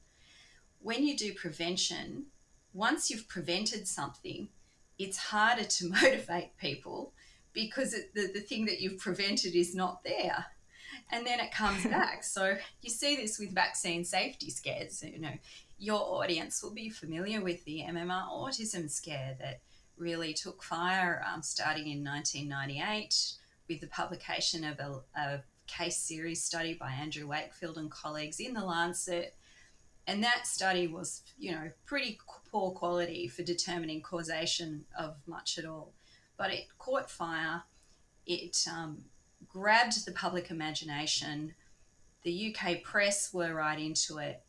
When 0.81 1.07
you 1.07 1.15
do 1.15 1.35
prevention, 1.35 2.25
once 2.73 3.11
you've 3.11 3.29
prevented 3.29 3.87
something, 3.87 4.49
it's 4.99 5.19
harder 5.19 5.65
to 5.65 5.89
motivate 6.03 6.57
people 6.57 7.13
because 7.53 7.93
it, 7.93 8.15
the, 8.15 8.31
the 8.33 8.41
thing 8.41 8.65
that 8.65 8.81
you've 8.81 8.99
prevented 8.99 9.55
is 9.55 9.75
not 9.75 10.03
there 10.05 10.47
and 11.11 11.27
then 11.27 11.39
it 11.39 11.53
comes 11.53 11.85
back. 11.99 12.25
So 12.25 12.57
you 12.81 12.89
see 12.89 13.17
this 13.17 13.39
with 13.39 13.55
vaccine 13.55 14.07
safety 14.07 14.49
scares. 14.49 15.03
You 15.03 15.21
know, 15.21 15.37
your 15.79 16.01
audience 16.01 16.63
will 16.63 16.73
be 16.73 16.89
familiar 16.89 17.43
with 17.43 17.63
the 17.67 17.85
MMR 17.91 18.27
autism 18.31 18.91
scare 18.91 19.37
that 19.39 19.61
really 19.99 20.33
took 20.33 20.63
fire 20.63 21.23
um, 21.31 21.43
starting 21.43 21.89
in 21.89 22.03
1998 22.03 23.35
with 23.73 23.81
the 23.81 23.87
publication 23.87 24.65
of 24.65 24.79
a, 24.79 25.01
a 25.19 25.43
case 25.67 25.97
series 25.97 26.43
study 26.43 26.75
by 26.75 26.91
Andrew 26.91 27.27
Wakefield 27.27 27.79
and 27.79 27.91
colleagues 27.91 28.41
in 28.41 28.55
the 28.55 28.65
Lancet. 28.65 29.35
And 30.07 30.23
that 30.23 30.47
study 30.47 30.87
was, 30.87 31.23
you 31.39 31.53
know, 31.53 31.71
pretty 31.87 32.19
poor 32.51 32.73
quality 32.73 33.29
for 33.29 33.43
determining 33.43 34.03
causation 34.03 34.85
of 34.99 35.17
much 35.27 35.59
at 35.59 35.65
all. 35.65 35.93
But 36.37 36.53
it 36.53 36.67
caught 36.79 37.11
fire. 37.11 37.63
It 38.27 38.67
um, 38.71 39.05
grabbed 39.49 40.05
the 40.05 40.13
public 40.13 40.51
imagination. 40.51 41.55
The 42.25 42.55
UK 42.55 42.83
press 42.83 43.33
were 43.33 43.55
right 43.55 43.79
into 43.79 44.19
it. 44.19 44.43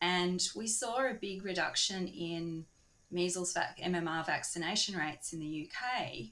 And 0.00 0.46
we 0.54 0.66
saw 0.66 1.06
a 1.06 1.14
big 1.14 1.44
reduction 1.44 2.06
in 2.06 2.66
measles 3.10 3.56
MMR 3.82 4.26
vaccination 4.26 4.96
rates 4.96 5.32
in 5.32 5.40
the 5.40 5.68
UK, 5.68 6.30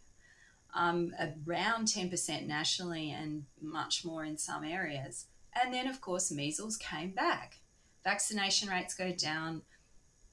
um, 0.77 1.13
around 1.47 1.87
10% 1.87 2.47
nationally 2.47 3.11
and 3.11 3.45
much 3.61 4.05
more 4.05 4.25
in 4.25 4.39
some 4.39 4.65
areas. 4.65 5.27
And 5.61 5.73
then, 5.73 5.89
of 5.89 6.01
course, 6.01 6.31
measles 6.31 6.77
came 6.77 7.11
back. 7.11 7.57
Vaccination 8.05 8.69
rates 8.69 8.95
go 8.95 9.11
down, 9.11 9.63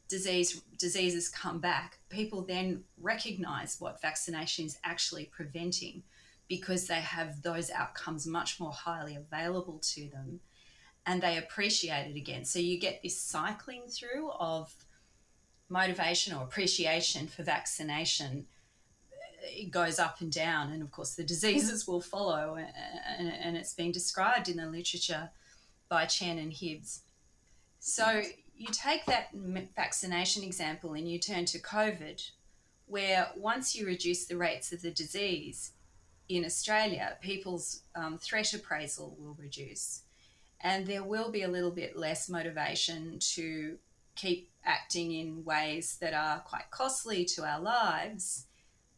disease 0.07 0.61
diseases 0.77 1.29
come 1.29 1.59
back. 1.59 1.97
People 2.09 2.43
then 2.43 2.83
recognize 2.99 3.77
what 3.79 4.01
vaccination 4.01 4.65
is 4.65 4.77
actually 4.83 5.25
preventing 5.25 6.03
because 6.47 6.87
they 6.87 7.01
have 7.01 7.41
those 7.41 7.71
outcomes 7.71 8.27
much 8.27 8.59
more 8.59 8.71
highly 8.71 9.15
available 9.15 9.79
to 9.81 10.09
them 10.09 10.41
and 11.05 11.21
they 11.21 11.37
appreciate 11.37 12.11
it 12.11 12.17
again. 12.17 12.45
So 12.45 12.59
you 12.59 12.79
get 12.79 13.01
this 13.01 13.19
cycling 13.19 13.83
through 13.87 14.29
of 14.31 14.73
motivation 15.69 16.33
or 16.35 16.43
appreciation 16.43 17.27
for 17.27 17.43
vaccination. 17.43 18.45
It 19.43 19.71
goes 19.71 19.99
up 19.99 20.21
and 20.21 20.31
down, 20.31 20.71
and 20.71 20.81
of 20.81 20.91
course, 20.91 21.15
the 21.15 21.23
diseases 21.23 21.87
will 21.87 22.01
follow. 22.01 22.57
And, 23.17 23.29
and 23.29 23.57
it's 23.57 23.73
been 23.73 23.91
described 23.91 24.49
in 24.49 24.57
the 24.57 24.65
literature 24.65 25.29
by 25.89 26.05
Chen 26.05 26.37
and 26.37 26.53
Hibbs. 26.53 27.01
So 27.79 28.23
you 28.55 28.67
take 28.71 29.05
that 29.05 29.29
vaccination 29.75 30.43
example 30.43 30.93
and 30.93 31.09
you 31.09 31.19
turn 31.19 31.45
to 31.45 31.59
COVID, 31.59 32.29
where 32.85 33.29
once 33.35 33.75
you 33.75 33.85
reduce 33.85 34.25
the 34.25 34.37
rates 34.37 34.71
of 34.71 34.81
the 34.81 34.91
disease 34.91 35.71
in 36.29 36.45
Australia, 36.45 37.17
people's 37.21 37.81
um, 37.95 38.17
threat 38.17 38.53
appraisal 38.53 39.15
will 39.19 39.33
reduce 39.33 40.03
and 40.63 40.87
there 40.87 41.03
will 41.03 41.29
be 41.29 41.43
a 41.43 41.47
little 41.47 41.71
bit 41.71 41.97
less 41.97 42.29
motivation 42.29 43.19
to 43.19 43.77
keep 44.15 44.49
acting 44.63 45.11
in 45.11 45.43
ways 45.43 45.97
that 45.99 46.13
are 46.13 46.39
quite 46.39 46.71
costly 46.71 47.25
to 47.25 47.43
our 47.43 47.59
lives 47.59 48.45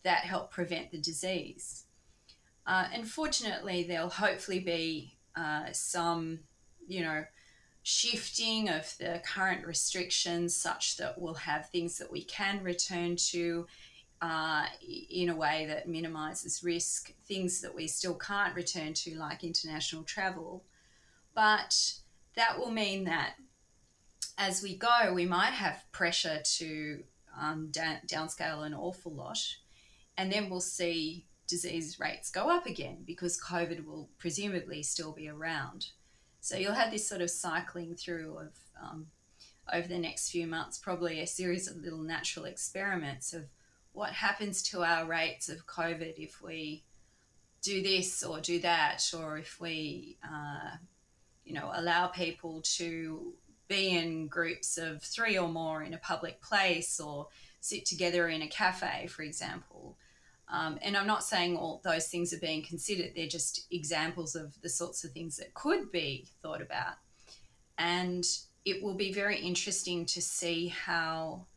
that 0.06 0.20
help 0.20 0.52
prevent 0.52 0.92
the 0.92 0.98
disease. 0.98 1.84
Uh, 2.66 2.88
and 2.94 3.08
fortunately, 3.08 3.84
there'll 3.84 4.10
hopefully 4.10 4.60
be 4.60 5.18
uh, 5.36 5.66
some, 5.72 6.40
you 6.88 7.02
know, 7.02 7.26
shifting 7.84 8.70
of 8.70 8.96
the 8.98 9.22
current 9.26 9.66
restrictions 9.66 10.56
such 10.56 10.98
that 10.98 11.20
we'll 11.20 11.34
have 11.34 11.70
things 11.70 11.98
that 11.98 12.12
we 12.12 12.24
can 12.24 12.64
return 12.64 13.16
to 13.16 13.68
uh, 14.22 14.66
in 15.10 15.30
a 15.30 15.36
way 15.36 15.66
that 15.68 15.88
minimizes 15.88 16.64
risk, 16.64 17.14
things 17.28 17.62
that 17.62 17.76
we 17.76 17.88
still 17.88 18.16
can't 18.16 18.56
return 18.56 18.94
to, 18.94 19.16
like 19.16 19.44
international 19.44 20.04
travel. 20.04 20.64
But 21.34 21.94
that 22.36 22.58
will 22.58 22.72
mean 22.72 23.04
that 23.06 23.36
as 24.38 24.62
we 24.62 24.76
go, 24.76 25.14
we 25.14 25.26
might 25.26 25.54
have 25.54 25.84
pressure 25.92 26.42
to 26.58 27.04
um, 27.40 27.70
down, 27.72 27.98
downscale 28.08 28.66
an 28.66 28.74
awful 28.74 29.14
lot, 29.14 29.40
and 30.18 30.32
then 30.32 30.50
we'll 30.50 30.62
see 30.62 31.26
disease 31.48 32.00
rates 32.00 32.32
go 32.32 32.50
up 32.50 32.66
again 32.66 33.04
because 33.06 33.40
COVID 33.40 33.86
will 33.86 34.10
presumably 34.18 34.82
still 34.82 35.12
be 35.12 35.30
around. 35.30 35.88
So 36.42 36.58
you'll 36.58 36.74
have 36.74 36.92
this 36.92 37.08
sort 37.08 37.22
of 37.22 37.30
cycling 37.30 37.96
through 37.96 38.38
of 38.38 38.54
um, 38.82 39.08
over 39.72 39.88
the 39.88 39.98
next 39.98 40.30
few 40.30 40.48
months, 40.48 40.78
probably 40.78 41.20
a 41.20 41.28
series 41.28 41.68
of 41.68 41.78
little 41.78 42.02
natural 42.02 42.46
experiments 42.46 43.34
of 43.34 43.46
what 43.94 44.12
happens 44.12 44.62
to 44.62 44.84
our 44.84 45.06
rates 45.06 45.50
of 45.50 45.66
COVID 45.66 46.16
if 46.18 46.42
we 46.42 46.84
do 47.62 47.82
this 47.82 48.24
or 48.24 48.40
do 48.42 48.60
that, 48.60 49.12
or 49.18 49.38
if 49.38 49.60
we 49.60 50.18
uh, 50.24 50.76
you 51.46 51.54
know, 51.54 51.72
allow 51.74 52.08
people 52.08 52.62
to 52.62 53.34
be 53.68 53.90
in 53.90 54.28
groups 54.28 54.78
of 54.78 55.02
three 55.02 55.38
or 55.38 55.48
more 55.48 55.84
in 55.84 55.94
a 55.94 56.00
public 56.00 56.42
place 56.42 57.00
or 57.00 57.28
sit 57.62 57.86
together 57.86 58.28
in 58.28 58.42
a 58.42 58.48
cafe, 58.48 59.08
for 59.08 59.24
example. 59.24 59.98
Um, 60.48 60.78
and 60.82 60.96
I'm 60.96 61.08
not 61.08 61.24
saying 61.24 61.58
all 61.58 61.82
those 61.84 62.08
things 62.08 62.34
are 62.34 62.40
being 62.40 62.64
considered, 62.64 63.14
they're 63.16 63.28
just 63.28 63.66
examples 63.72 64.36
of 64.36 64.60
the 64.62 64.70
sorts 64.70 65.04
of 65.04 65.12
things 65.12 65.38
that 65.38 65.54
could 65.54 65.92
be 65.92 66.28
thought 66.42 66.62
about. 66.62 66.96
And 67.78 68.24
it 68.64 68.84
will 68.84 68.94
be 68.94 69.12
very 69.12 69.40
interesting 69.40 70.06
to 70.06 70.22
see 70.22 70.68
how 70.68 71.48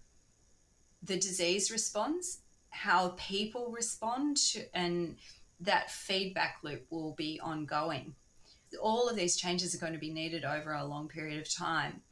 the 1.02 1.16
disease 1.16 1.70
responds, 1.70 2.40
how 2.70 3.14
people 3.18 3.70
respond, 3.70 4.38
to, 4.38 4.64
and 4.74 5.16
that 5.60 5.90
feedback 5.90 6.56
loop 6.62 6.86
will 6.90 7.14
be 7.14 7.38
ongoing 7.42 8.14
all 8.76 9.08
of 9.08 9.16
these 9.16 9.36
changes 9.36 9.74
are 9.74 9.78
going 9.78 9.92
to 9.92 9.98
be 9.98 10.12
needed 10.12 10.44
over 10.44 10.72
a 10.72 10.84
long 10.84 11.08
period 11.08 11.40
of 11.40 11.52
time. 11.52 12.02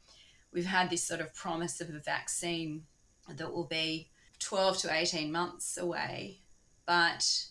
We've 0.51 0.65
had 0.65 0.89
this 0.89 1.03
sort 1.03 1.21
of 1.21 1.33
promise 1.35 1.81
of 1.81 1.89
a 1.89 1.99
vaccine 1.99 2.83
that 3.29 3.53
will 3.53 3.67
be 3.67 4.09
12 4.39 4.79
to 4.79 4.93
18 4.93 5.31
months 5.31 5.77
away, 5.77 6.39
but 6.87 7.45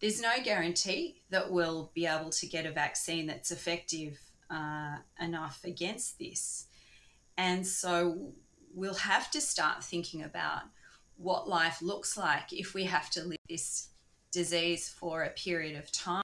there's 0.00 0.20
no 0.20 0.32
guarantee 0.42 1.22
that 1.30 1.50
we'll 1.50 1.90
be 1.94 2.04
able 2.04 2.30
to 2.30 2.46
get 2.46 2.66
a 2.66 2.70
vaccine 2.70 3.26
that's 3.26 3.50
effective 3.50 4.18
uh, 4.50 4.96
enough 5.18 5.60
against 5.64 6.18
this. 6.18 6.66
And 7.38 7.66
so 7.66 8.32
we'll 8.74 8.94
have 8.94 9.30
to 9.30 9.40
start 9.40 9.82
thinking 9.82 10.22
about 10.22 10.62
what 11.16 11.48
life 11.48 11.80
looks 11.80 12.16
like 12.16 12.52
if 12.52 12.74
we 12.74 12.84
have 12.84 13.08
to 13.10 13.22
live 13.22 13.38
this 13.48 13.88
disease 14.32 14.88
for 14.88 15.22
a 15.22 15.30
period 15.30 15.78
of 15.78 15.90
time 15.92 16.22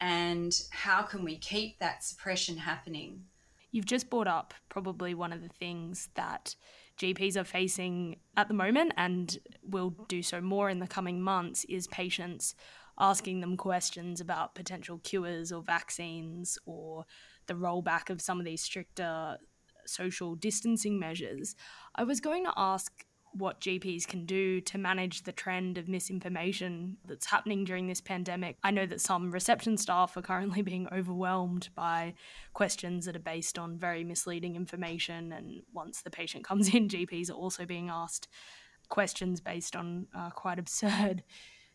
and 0.00 0.62
how 0.70 1.02
can 1.02 1.24
we 1.24 1.36
keep 1.36 1.78
that 1.78 2.04
suppression 2.04 2.56
happening. 2.56 3.24
You've 3.72 3.86
just 3.86 4.08
brought 4.08 4.28
up 4.28 4.54
probably 4.68 5.14
one 5.14 5.32
of 5.32 5.42
the 5.42 5.48
things 5.48 6.08
that 6.14 6.54
GPs 6.98 7.36
are 7.36 7.44
facing 7.44 8.16
at 8.36 8.48
the 8.48 8.54
moment 8.54 8.92
and 8.96 9.38
will 9.62 9.90
do 10.08 10.22
so 10.22 10.40
more 10.40 10.68
in 10.68 10.80
the 10.80 10.86
coming 10.86 11.20
months 11.20 11.64
is 11.68 11.86
patients 11.86 12.54
asking 12.98 13.40
them 13.40 13.56
questions 13.56 14.20
about 14.20 14.54
potential 14.54 14.98
cures 15.04 15.52
or 15.52 15.62
vaccines 15.62 16.58
or 16.66 17.04
the 17.46 17.54
rollback 17.54 18.10
of 18.10 18.20
some 18.20 18.38
of 18.40 18.44
these 18.44 18.62
stricter 18.62 19.38
social 19.86 20.34
distancing 20.34 20.98
measures. 20.98 21.54
I 21.94 22.04
was 22.04 22.20
going 22.20 22.44
to 22.44 22.52
ask 22.56 22.92
what 23.32 23.60
GPs 23.60 24.06
can 24.06 24.26
do 24.26 24.60
to 24.62 24.78
manage 24.78 25.22
the 25.22 25.32
trend 25.32 25.78
of 25.78 25.88
misinformation 25.88 26.96
that's 27.04 27.26
happening 27.26 27.64
during 27.64 27.86
this 27.86 28.00
pandemic. 28.00 28.56
I 28.62 28.70
know 28.70 28.86
that 28.86 29.00
some 29.00 29.30
reception 29.30 29.76
staff 29.76 30.16
are 30.16 30.22
currently 30.22 30.62
being 30.68 30.88
overwhelmed 30.92 31.68
by 31.74 32.14
questions 32.52 33.06
that 33.06 33.16
are 33.16 33.20
based 33.20 33.58
on 33.58 33.78
very 33.78 34.04
misleading 34.04 34.56
information. 34.56 35.32
And 35.32 35.62
once 35.72 36.02
the 36.02 36.10
patient 36.10 36.44
comes 36.44 36.74
in, 36.74 36.88
GPs 36.88 37.30
are 37.30 37.34
also 37.34 37.64
being 37.64 37.88
asked 37.88 38.28
questions 38.88 39.40
based 39.40 39.76
on 39.76 40.06
uh, 40.16 40.30
quite 40.30 40.58
absurd 40.58 41.22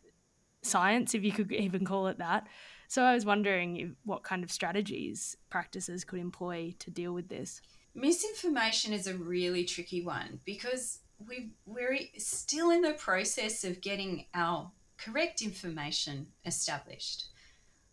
science, 0.62 1.14
if 1.14 1.24
you 1.24 1.32
could 1.32 1.52
even 1.52 1.86
call 1.86 2.08
it 2.08 2.18
that. 2.18 2.48
So 2.88 3.04
I 3.04 3.14
was 3.14 3.26
wondering 3.26 3.78
if, 3.78 3.90
what 4.06 4.24
kind 4.24 4.44
of 4.44 4.52
strategies 4.52 5.36
practices 5.50 6.04
could 6.04 6.20
employ 6.20 6.76
to 6.80 6.92
deal 6.92 7.14
with 7.14 7.28
this. 7.28 7.62
Misinformation 7.96 8.94
is 8.94 9.08
a 9.08 9.16
really 9.16 9.66
tricky 9.66 10.04
one 10.04 10.40
because 10.46 11.00
we 11.20 11.52
we're 11.66 11.98
still 12.18 12.72
in 12.72 12.82
the 12.82 12.94
process 12.94 13.64
of 13.64 13.82
getting 13.82 14.26
our 14.34 14.72
correct 14.98 15.42
information 15.42 16.28
established. 16.46 17.26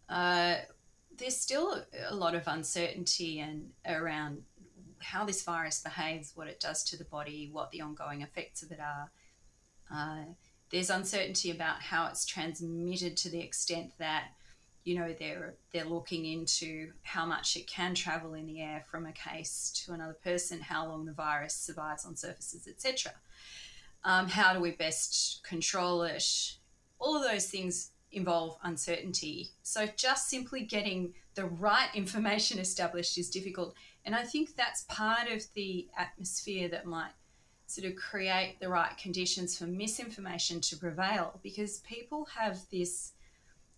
Uh, 0.09 0.57
there's 1.17 1.37
still 1.37 1.83
a 2.09 2.15
lot 2.15 2.35
of 2.35 2.47
uncertainty 2.47 3.41
and 3.41 3.71
around 3.87 4.43
how 4.99 5.25
this 5.25 5.43
virus 5.43 5.81
behaves, 5.81 6.33
what 6.35 6.49
it 6.49 6.61
does 6.61 6.83
to 6.85 6.97
the 6.97 7.05
body, 7.05 7.49
what 7.53 7.71
the 7.71 7.81
ongoing 7.81 8.23
effects 8.23 8.63
of 8.63 8.71
it 8.71 8.81
are. 8.81 9.11
Uh, 9.93 10.25
there's 10.71 10.91
uncertainty 10.91 11.51
about 11.51 11.83
how 11.83 12.07
it's 12.07 12.25
transmitted 12.25 13.17
to 13.17 13.31
the 13.31 13.41
extent 13.41 13.93
that 13.99 14.29
you 14.85 14.99
know 14.99 15.15
they're 15.19 15.55
they're 15.73 15.85
looking 15.85 16.25
into 16.25 16.93
how 17.03 17.27
much 17.27 17.57
it 17.57 17.67
can 17.67 17.95
travel 17.95 18.35
in 18.35 18.47
the 18.47 18.61
air 18.61 18.85
from 18.91 19.07
a 19.07 19.13
case 19.13 19.71
to 19.85 19.93
another 19.93 20.17
person, 20.25 20.61
how 20.61 20.87
long 20.87 21.05
the 21.05 21.13
virus 21.13 21.55
survives 21.55 22.05
on 22.05 22.17
surfaces, 22.17 22.67
etc. 22.67 23.13
Um, 24.05 24.29
how 24.29 24.55
do 24.55 24.61
we 24.61 24.71
best 24.71 25.43
control 25.45 26.03
it? 26.03 26.25
All 26.99 27.17
of 27.17 27.23
those 27.23 27.47
things 27.47 27.91
involve 28.13 28.57
uncertainty. 28.63 29.51
So 29.63 29.87
just 29.97 30.29
simply 30.29 30.63
getting 30.63 31.15
the 31.35 31.45
right 31.45 31.89
information 31.95 32.59
established 32.59 33.19
is 33.19 33.31
difficult, 33.31 33.75
and 34.05 34.15
I 34.15 34.25
think 34.25 34.57
that's 34.57 34.85
part 34.89 35.31
of 35.31 35.43
the 35.55 35.89
atmosphere 35.97 36.69
that 36.71 36.87
might 36.87 37.13
sort 37.67 37.87
of 37.87 37.95
create 37.95 38.57
the 38.61 38.69
right 38.69 38.97
conditions 38.99 39.57
for 39.57 39.67
misinformation 39.67 40.61
to 40.61 40.77
prevail 40.77 41.39
because 41.43 41.79
people 41.81 42.27
have 42.37 42.59
this 42.73 43.13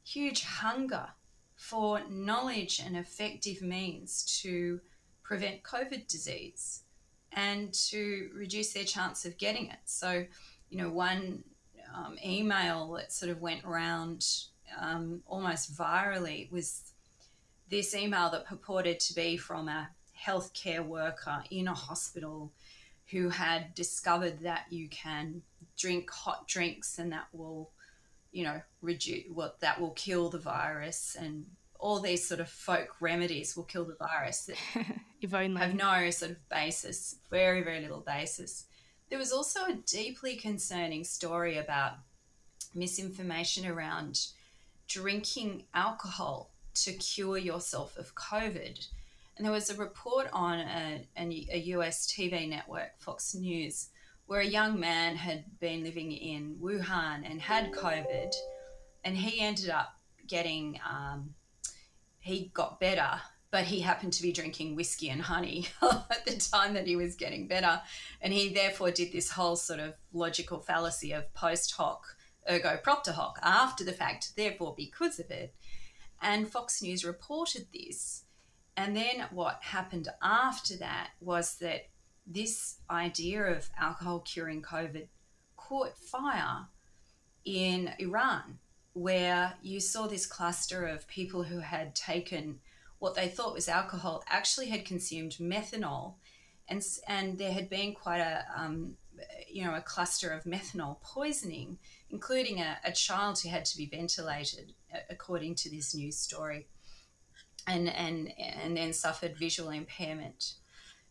huge 0.05 0.45
hunger 0.45 1.09
for 1.55 2.01
knowledge 2.09 2.81
and 2.85 2.97
effective 2.97 3.63
means 3.63 4.41
to 4.43 4.81
prevent 5.23 5.63
COVID 5.63 6.07
disease 6.09 6.83
and 7.33 7.73
to 7.73 8.31
reduce 8.35 8.73
their 8.73 8.85
chance 8.85 9.25
of 9.25 9.39
getting 9.39 9.67
it. 9.67 9.79
So, 9.85 10.27
you 10.71 10.79
know, 10.79 10.91
one 10.91 11.45
um, 11.95 12.17
email 12.25 12.93
that 12.93 13.13
sort 13.13 13.31
of 13.31 13.41
went 13.41 13.65
around 13.65 14.27
um, 14.79 15.23
almost 15.27 15.77
virally 15.77 16.51
was 16.51 16.93
this 17.69 17.95
email 17.95 18.31
that 18.31 18.47
purported 18.47 19.01
to 19.01 19.15
be 19.15 19.37
from 19.37 19.69
a 19.69 19.89
healthcare 20.27 20.87
worker 20.87 21.43
in 21.51 21.69
a 21.69 21.75
hospital 21.75 22.53
who 23.11 23.29
had 23.29 23.75
discovered 23.75 24.41
that 24.41 24.65
you 24.71 24.89
can 24.89 25.43
drink 25.79 26.11
hot 26.11 26.47
drinks 26.49 26.99
and 26.99 27.13
that 27.13 27.27
will, 27.33 27.71
you 28.33 28.45
know, 28.45 28.61
reduce 28.81 29.25
what 29.33 29.61
that 29.61 29.81
will 29.81 29.91
kill 29.91 30.29
the 30.29 30.39
virus 30.39 31.17
and 31.19 31.47
all 31.79 32.01
these 32.01 32.27
sort 32.27 32.41
of 32.41 32.49
folk 32.49 33.01
remedies 33.01 33.57
will 33.57 33.65
kill 33.65 33.85
the 33.85 33.97
virus 33.97 34.47
that 34.47 34.57
if 35.21 35.35
only. 35.35 35.61
have 35.61 35.75
no 35.75 36.11
sort 36.11 36.33
of 36.33 36.49
basis, 36.49 37.17
very, 37.31 37.63
very 37.63 37.81
little 37.81 38.01
basis. 38.01 38.67
There 39.11 39.19
was 39.19 39.33
also 39.33 39.67
a 39.67 39.75
deeply 39.75 40.37
concerning 40.37 41.05
story 41.05 41.59
about 41.59 41.95
misinformation 42.75 43.67
around 43.67 44.29
drinking 44.89 45.65
alcohol 45.75 46.51
to 46.75 46.93
cure 46.95 47.37
yourself 47.37 47.97
of 47.99 48.15
COVID 48.15 48.87
and 49.37 49.45
there 49.45 49.53
was 49.53 49.71
a 49.71 49.77
report 49.77 50.29
on 50.33 50.61
a, 50.61 51.07
a, 51.17 51.59
US 51.75 52.07
TV 52.07 52.49
network, 52.49 52.99
Fox 52.99 53.35
News, 53.35 53.89
where 54.27 54.41
a 54.41 54.47
young 54.47 54.79
man 54.79 55.17
had 55.17 55.45
been 55.61 55.85
living 55.85 56.13
in 56.13 56.57
Wuhan 56.61 57.29
and 57.29 57.41
had 57.41 57.73
COVID, 57.73 58.33
and 59.05 59.17
he 59.17 59.41
ended 59.41 59.71
up 59.71 59.97
getting, 60.27 60.81
um, 60.89 61.35
he 62.19 62.51
got 62.55 62.81
better, 62.81 63.21
but 63.51 63.65
he 63.65 63.81
happened 63.81 64.13
to 64.15 64.23
be 64.23 64.33
drinking 64.33 64.77
whiskey 64.77 65.11
and 65.11 65.23
honey 65.23 65.67
at 65.83 66.25
the 66.25 66.37
time 66.37 66.75
that 66.75 66.87
he 66.87 66.97
was 66.97 67.17
getting 67.17 67.47
better. 67.47 67.83
And 68.21 68.33
he 68.33 68.49
therefore 68.49 68.91
did 68.91 69.13
this 69.13 69.31
whole 69.31 69.57
sort 69.57 69.81
of 69.81 69.95
logical 70.13 70.61
fallacy 70.61 71.13
of 71.13 71.33
post 71.35 71.73
hoc, 71.73 72.17
ergo 72.51 72.79
propter 72.83 73.13
hoc, 73.13 73.39
after 73.43 73.85
the 73.85 73.93
fact, 73.93 74.35
therefore 74.37 74.75
because 74.77 75.19
of 75.19 75.31
it. 75.31 75.55
And 76.23 76.49
Fox 76.49 76.81
News 76.81 77.05
reported 77.05 77.67
this 77.75 78.23
and 78.77 78.97
then 78.97 79.27
what 79.31 79.59
happened 79.63 80.09
after 80.23 80.77
that 80.79 81.11
was 81.21 81.57
that 81.57 81.89
this 82.27 82.77
idea 82.91 83.45
of 83.45 83.69
alcohol 83.79 84.21
curing 84.21 84.63
COVID 84.63 85.09
caught 85.57 85.97
fire 85.97 86.67
in 87.45 87.93
Iran, 87.99 88.59
where 88.93 89.55
you 89.63 89.81
saw 89.81 90.07
this 90.07 90.27
cluster 90.27 90.87
of 90.87 91.09
people 91.09 91.45
who 91.45 91.59
had 91.59 91.95
taken 91.95 92.61
what 92.99 93.15
they 93.15 93.29
thought 93.29 93.55
was 93.55 93.69
alcohol, 93.69 94.23
actually 94.29 94.69
had 94.69 94.85
consumed 94.85 95.33
methanol, 95.41 96.15
and 96.69 96.85
and 97.09 97.39
there 97.39 97.53
had 97.53 97.69
been 97.69 97.95
quite 97.95 98.21
a 98.21 98.45
um, 98.57 98.97
you 99.51 99.65
know 99.65 99.75
a 99.75 99.81
cluster 99.81 100.31
of 100.31 100.45
methanol 100.45 101.01
poisoning, 101.03 101.79
including 102.11 102.61
a, 102.61 102.79
a 102.85 102.93
child 102.93 103.41
who 103.41 103.49
had 103.49 103.65
to 103.65 103.77
be 103.77 103.87
ventilated, 103.87 104.73
according 105.11 105.57
to 105.57 105.71
this 105.71 105.95
news 105.95 106.17
story 106.17 106.69
and, 107.67 107.89
and, 107.89 108.33
and 108.39 108.77
then 108.77 108.93
suffered 108.93 109.37
visual 109.37 109.71
impairment. 109.71 110.55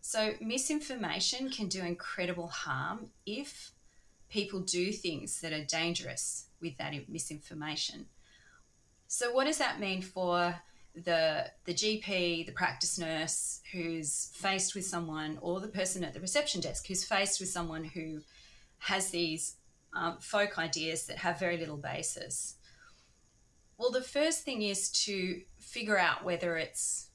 So, 0.02 0.34
misinformation 0.42 1.50
can 1.52 1.68
do 1.68 1.82
incredible 1.84 2.48
harm 2.48 3.12
if 3.26 3.72
people 4.30 4.60
do 4.62 4.92
things 4.92 5.42
that 5.42 5.54
are 5.54 5.64
dangerous 5.64 6.48
with 6.60 6.78
that 6.78 6.94
misinformation. 7.08 8.08
So, 9.08 9.32
what 9.32 9.46
does 9.46 9.60
that 9.60 9.80
mean 9.80 10.02
for 10.02 10.56
the 10.96 11.52
the 11.66 11.74
GP, 11.74 12.46
the 12.48 12.52
practice 12.52 12.98
nurse 12.98 13.62
who's 13.72 14.32
faced 14.34 14.74
with 14.74 14.86
someone, 14.86 15.38
or 15.40 15.60
the 15.60 15.68
person 15.68 16.04
at 16.04 16.14
the 16.14 16.20
reception 16.20 16.62
desk 16.62 16.88
who's 16.88 17.04
faced 17.04 17.40
with 17.40 17.50
someone 17.50 17.84
who 17.84 18.22
has 18.80 19.12
these 19.12 19.58
um, 19.94 20.18
folk 20.20 20.58
ideas 20.58 21.06
that 21.06 21.18
have 21.18 21.40
very 21.40 21.58
little 21.58 21.78
basis? 21.78 22.56
Well, 23.78 23.92
the 23.92 24.02
first 24.02 24.44
thing 24.44 24.64
is 24.64 24.90
to 25.06 25.42
figure 25.60 25.98
out 25.98 26.24
whether 26.24 26.58
it's 26.58 27.11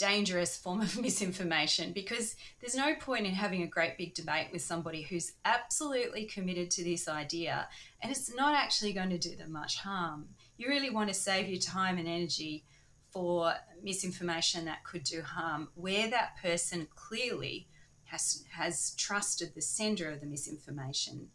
dangerous 0.00 0.56
form 0.56 0.80
of 0.80 0.98
misinformation 1.00 1.92
because 1.92 2.34
there's 2.60 2.74
no 2.74 2.94
point 2.94 3.26
in 3.26 3.34
having 3.34 3.62
a 3.62 3.66
great 3.66 3.98
big 3.98 4.14
debate 4.14 4.48
with 4.52 4.62
somebody 4.62 5.02
who's 5.02 5.32
absolutely 5.44 6.24
committed 6.24 6.70
to 6.70 6.82
this 6.82 7.06
idea 7.06 7.68
and 8.02 8.10
it's 8.10 8.34
not 8.34 8.54
actually 8.54 8.92
going 8.92 9.10
to 9.10 9.18
do 9.18 9.36
them 9.36 9.52
much 9.52 9.76
harm. 9.76 10.28
You 10.56 10.68
really 10.68 10.90
want 10.90 11.08
to 11.08 11.14
save 11.14 11.48
your 11.48 11.60
time 11.60 11.98
and 11.98 12.08
energy 12.08 12.64
for 13.10 13.52
misinformation 13.82 14.64
that 14.64 14.84
could 14.84 15.04
do 15.04 15.22
harm 15.22 15.68
where 15.74 16.08
that 16.08 16.36
person 16.40 16.88
clearly 16.94 17.68
has 18.04 18.44
has 18.52 18.94
trusted 18.96 19.54
the 19.54 19.62
sender 19.62 20.10
of 20.10 20.20
the 20.20 20.26
misinformation 20.26 21.28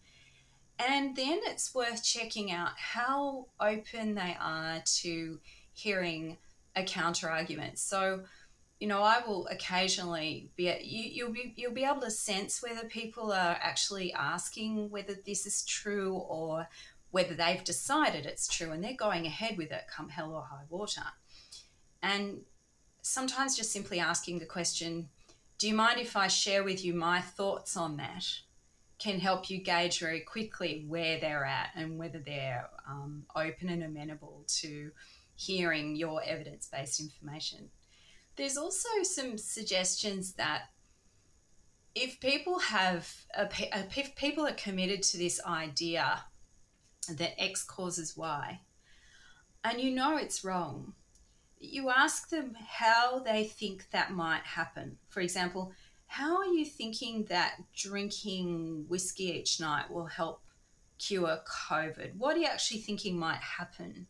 and 0.79 1.15
then 1.15 1.39
it's 1.43 1.73
worth 1.73 2.03
checking 2.03 2.51
out 2.51 2.71
how 2.77 3.47
open 3.59 4.15
they 4.15 4.35
are 4.39 4.81
to 4.85 5.39
hearing 5.71 6.37
a 6.75 6.83
counter 6.83 7.29
argument. 7.29 7.79
So, 7.79 8.23
you 8.79 8.87
know, 8.87 9.01
I 9.01 9.21
will 9.25 9.47
occasionally 9.47 10.51
be 10.55 10.65
you, 10.65 11.03
you'll 11.11 11.31
be 11.31 11.53
you'll 11.55 11.73
be 11.73 11.85
able 11.85 12.01
to 12.01 12.11
sense 12.11 12.61
whether 12.61 12.87
people 12.87 13.31
are 13.31 13.57
actually 13.61 14.13
asking 14.13 14.89
whether 14.89 15.15
this 15.25 15.45
is 15.45 15.63
true 15.63 16.13
or 16.15 16.67
whether 17.11 17.33
they've 17.33 17.63
decided 17.63 18.25
it's 18.25 18.47
true 18.47 18.71
and 18.71 18.83
they're 18.83 18.93
going 18.93 19.25
ahead 19.25 19.57
with 19.57 19.71
it 19.71 19.83
come 19.89 20.09
hell 20.09 20.33
or 20.33 20.43
high 20.43 20.65
water. 20.69 21.03
And 22.03 22.41
sometimes 23.01 23.55
just 23.55 23.71
simply 23.71 23.99
asking 23.99 24.39
the 24.39 24.45
question, 24.45 25.09
do 25.57 25.67
you 25.67 25.73
mind 25.73 25.99
if 25.99 26.17
I 26.17 26.27
share 26.27 26.63
with 26.63 26.83
you 26.83 26.93
my 26.93 27.21
thoughts 27.21 27.77
on 27.77 27.97
that? 27.97 28.25
Can 28.97 29.19
help 29.19 29.49
you 29.49 29.61
gauge 29.61 29.99
very 29.99 30.21
quickly 30.21 30.85
where 30.87 31.19
they're 31.19 31.45
at 31.45 31.69
and 31.75 31.97
whether 31.97 32.19
they're 32.19 32.69
um, 32.89 33.25
open 33.35 33.69
and 33.69 33.83
amenable 33.83 34.43
to 34.59 34.91
hearing 35.35 35.95
your 35.95 36.21
evidence 36.23 36.67
based 36.71 36.99
information. 36.99 37.69
There's 38.35 38.57
also 38.57 38.89
some 39.03 39.37
suggestions 39.37 40.33
that 40.33 40.63
if 41.93 42.19
people 42.19 42.59
have, 42.59 43.09
if 43.95 44.15
people 44.15 44.45
are 44.45 44.53
committed 44.53 45.01
to 45.03 45.17
this 45.17 45.39
idea 45.45 46.25
that 47.09 47.41
X 47.41 47.63
causes 47.63 48.17
Y, 48.17 48.59
and 49.63 49.79
you 49.79 49.91
know 49.91 50.17
it's 50.17 50.43
wrong, 50.43 50.93
you 51.57 51.89
ask 51.89 52.29
them 52.29 52.55
how 52.67 53.19
they 53.19 53.45
think 53.45 53.89
that 53.91 54.11
might 54.11 54.43
happen. 54.43 54.97
For 55.07 55.21
example, 55.21 55.71
how 56.07 56.37
are 56.37 56.45
you 56.45 56.65
thinking 56.65 57.25
that 57.29 57.55
drinking 57.73 58.85
whiskey 58.89 59.31
each 59.31 59.59
night 59.59 59.89
will 59.89 60.05
help 60.05 60.41
cure 60.99 61.39
COVID? 61.69 62.15
What 62.17 62.35
are 62.35 62.39
you 62.39 62.47
actually 62.47 62.81
thinking 62.81 63.17
might 63.17 63.39
happen? 63.39 64.07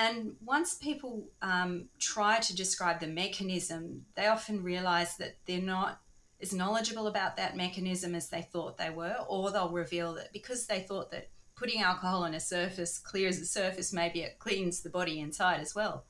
And 0.00 0.36
once 0.44 0.74
people 0.74 1.28
um, 1.42 1.88
try 1.98 2.38
to 2.38 2.54
describe 2.54 3.00
the 3.00 3.08
mechanism, 3.08 4.06
they 4.14 4.28
often 4.28 4.62
realize 4.62 5.16
that 5.16 5.38
they're 5.44 5.60
not 5.60 6.00
as 6.40 6.54
knowledgeable 6.54 7.08
about 7.08 7.36
that 7.36 7.56
mechanism 7.56 8.14
as 8.14 8.28
they 8.28 8.42
thought 8.42 8.78
they 8.78 8.90
were, 8.90 9.16
or 9.28 9.50
they'll 9.50 9.70
reveal 9.70 10.14
that 10.14 10.32
because 10.32 10.68
they 10.68 10.78
thought 10.78 11.10
that 11.10 11.30
putting 11.56 11.82
alcohol 11.82 12.22
on 12.22 12.34
a 12.34 12.38
surface 12.38 12.96
clears 12.96 13.40
the 13.40 13.44
surface, 13.44 13.92
maybe 13.92 14.20
it 14.20 14.38
cleans 14.38 14.82
the 14.82 14.88
body 14.88 15.18
inside 15.18 15.60
as 15.60 15.74
well. 15.74 16.04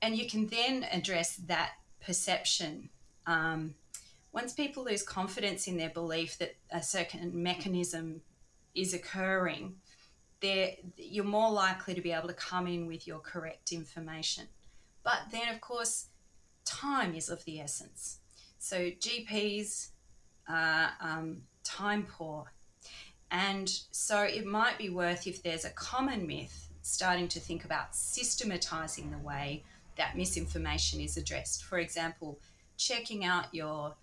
And 0.00 0.16
you 0.16 0.26
can 0.26 0.46
then 0.46 0.86
address 0.90 1.36
that 1.36 1.72
perception. 2.00 2.88
Um, 3.26 3.74
once 4.32 4.54
people 4.54 4.82
lose 4.82 5.02
confidence 5.02 5.68
in 5.68 5.76
their 5.76 5.90
belief 5.90 6.38
that 6.38 6.54
a 6.72 6.82
certain 6.82 7.42
mechanism 7.42 8.22
is 8.74 8.94
occurring, 8.94 9.74
you're 10.96 11.24
more 11.24 11.50
likely 11.50 11.94
to 11.94 12.00
be 12.00 12.12
able 12.12 12.28
to 12.28 12.34
come 12.34 12.66
in 12.66 12.86
with 12.86 13.06
your 13.06 13.18
correct 13.18 13.72
information. 13.72 14.46
But 15.02 15.18
then, 15.30 15.48
of 15.48 15.60
course, 15.60 16.06
time 16.64 17.14
is 17.14 17.28
of 17.28 17.44
the 17.44 17.60
essence. 17.60 18.18
So 18.58 18.90
GPs 18.90 19.88
are 20.48 20.90
um, 21.00 21.42
time 21.62 22.06
poor. 22.08 22.52
And 23.30 23.68
so 23.90 24.20
it 24.22 24.46
might 24.46 24.78
be 24.78 24.90
worth, 24.90 25.26
if 25.26 25.42
there's 25.42 25.64
a 25.64 25.70
common 25.70 26.26
myth, 26.26 26.68
starting 26.82 27.28
to 27.28 27.40
think 27.40 27.64
about 27.64 27.94
systematizing 27.96 29.10
the 29.10 29.18
way 29.18 29.64
that 29.96 30.16
misinformation 30.16 31.00
is 31.00 31.16
addressed. 31.16 31.64
For 31.64 31.78
example, 31.78 32.38
checking 32.76 33.24
out 33.24 33.52
your 33.52 33.94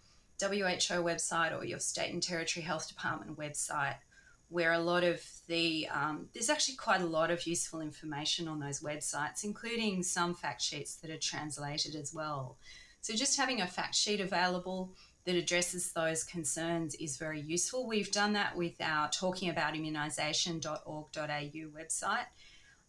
WHO 0.41 1.03
website 1.03 1.57
or 1.57 1.63
your 1.63 1.79
state 1.79 2.11
and 2.11 2.21
territory 2.21 2.63
health 2.63 2.87
department 2.87 3.37
website, 3.37 3.95
where 4.51 4.73
a 4.73 4.79
lot 4.79 5.03
of 5.03 5.23
the, 5.47 5.87
um, 5.87 6.27
there's 6.33 6.49
actually 6.49 6.75
quite 6.75 7.01
a 7.01 7.05
lot 7.05 7.31
of 7.31 7.47
useful 7.47 7.79
information 7.79 8.49
on 8.49 8.59
those 8.59 8.81
websites, 8.81 9.45
including 9.45 10.03
some 10.03 10.35
fact 10.35 10.61
sheets 10.61 10.95
that 10.97 11.09
are 11.09 11.17
translated 11.17 11.95
as 11.95 12.13
well. 12.13 12.57
So 12.99 13.15
just 13.15 13.37
having 13.37 13.61
a 13.61 13.67
fact 13.67 13.95
sheet 13.95 14.19
available 14.19 14.93
that 15.25 15.35
addresses 15.35 15.93
those 15.93 16.25
concerns 16.25 16.95
is 16.95 17.15
very 17.15 17.39
useful. 17.39 17.87
We've 17.87 18.11
done 18.11 18.33
that 18.33 18.57
with 18.57 18.73
our 18.81 19.09
talking 19.09 19.49
about 19.49 19.73
talkingaboutimmunisation.org.au 19.73 21.69
website, 21.79 22.25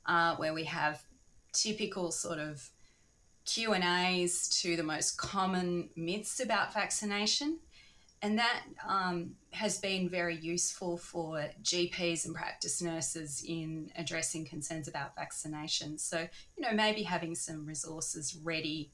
uh, 0.07 0.35
where 0.37 0.53
we 0.53 0.65
have 0.65 1.01
typical 1.53 2.11
sort 2.11 2.41
of 2.41 2.71
Q 3.45 3.73
and 3.75 3.85
A's 3.85 4.49
to 4.63 4.77
the 4.77 4.83
most 4.83 5.17
common 5.17 5.91
myths 5.95 6.41
about 6.41 6.75
vaccination, 6.75 7.61
and 8.23 8.39
that 8.39 8.63
um, 8.89 9.33
has 9.51 9.79
been 9.79 10.09
very 10.09 10.37
useful 10.37 10.97
for 10.97 11.45
GPs 11.63 12.25
and 12.25 12.35
practice 12.35 12.81
nurses 12.81 13.45
in 13.47 13.91
addressing 13.97 14.45
concerns 14.45 14.89
about 14.89 15.15
vaccination. 15.17 15.99
So 15.99 16.21
you 16.57 16.63
know 16.63 16.73
maybe 16.73 17.03
having 17.03 17.35
some 17.35 17.67
resources 17.67 18.37
ready 18.43 18.91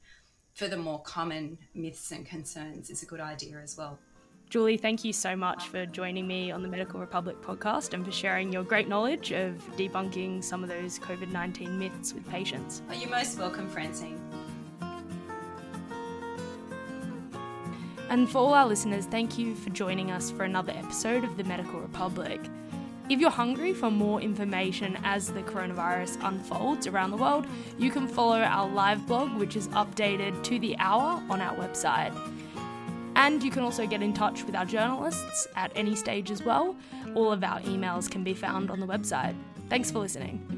for 0.55 0.67
the 0.67 0.77
more 0.77 1.01
common 1.03 1.59
myths 1.75 2.11
and 2.11 2.27
concerns 2.27 2.91
is 2.91 3.03
a 3.03 3.07
good 3.07 3.21
idea 3.21 3.61
as 3.63 3.77
well. 3.77 3.99
Julie, 4.51 4.79
thank 4.79 5.05
you 5.05 5.13
so 5.13 5.37
much 5.37 5.69
for 5.69 5.85
joining 5.85 6.27
me 6.27 6.51
on 6.51 6.63
the 6.63 6.69
Medical 6.69 6.99
Republic 6.99 7.41
podcast 7.43 7.93
and 7.93 8.05
for 8.05 8.11
sharing 8.11 8.51
your 8.51 8.65
great 8.65 8.89
knowledge 8.89 9.31
of 9.31 9.53
debunking 9.77 10.43
some 10.43 10.63
of 10.63 10.71
those 10.71 10.99
COVID 10.99 11.31
19 11.31 11.79
myths 11.79 12.15
with 12.15 12.27
patients. 12.31 12.83
Oh, 12.91 12.95
you're 12.95 13.11
most 13.11 13.39
welcome, 13.39 13.69
Francine. 13.69 14.19
And 18.11 18.29
for 18.29 18.39
all 18.39 18.55
our 18.55 18.67
listeners, 18.67 19.05
thank 19.05 19.39
you 19.39 19.55
for 19.55 19.69
joining 19.71 20.11
us 20.11 20.31
for 20.31 20.45
another 20.45 20.73
episode 20.75 21.25
of 21.25 21.37
the 21.37 21.45
Medical 21.45 21.79
Republic. 21.79 22.41
If 23.11 23.21
you're 23.21 23.31
hungry 23.31 23.75
for 23.75 23.91
more 23.91 24.21
information 24.21 24.99
as 25.05 25.29
the 25.29 25.43
coronavirus 25.43 26.19
unfolds 26.27 26.87
around 26.87 27.11
the 27.11 27.19
world, 27.19 27.47
you 27.79 27.91
can 27.91 28.09
follow 28.09 28.39
our 28.41 28.69
live 28.69 29.07
blog, 29.07 29.35
which 29.39 29.57
is 29.57 29.69
updated 29.69 30.43
to 30.45 30.59
the 30.59 30.75
hour 30.79 31.23
on 31.29 31.41
our 31.43 31.55
website. 31.57 32.15
And 33.15 33.43
you 33.43 33.51
can 33.51 33.63
also 33.63 33.87
get 33.87 34.03
in 34.03 34.15
touch 34.15 34.45
with 34.45 34.55
our 34.55 34.65
journalists 34.65 35.47
at 35.57 35.71
any 35.75 35.95
stage 35.95 36.31
as 36.31 36.43
well. 36.43 36.77
All 37.15 37.31
of 37.31 37.45
our 37.45 37.61
emails 37.61 38.11
can 38.11 38.25
be 38.25 38.33
found 38.33 38.71
on 38.71 38.81
the 38.81 38.87
website. 38.87 39.35
Thanks 39.69 39.91
for 39.91 39.99
listening. 39.99 40.58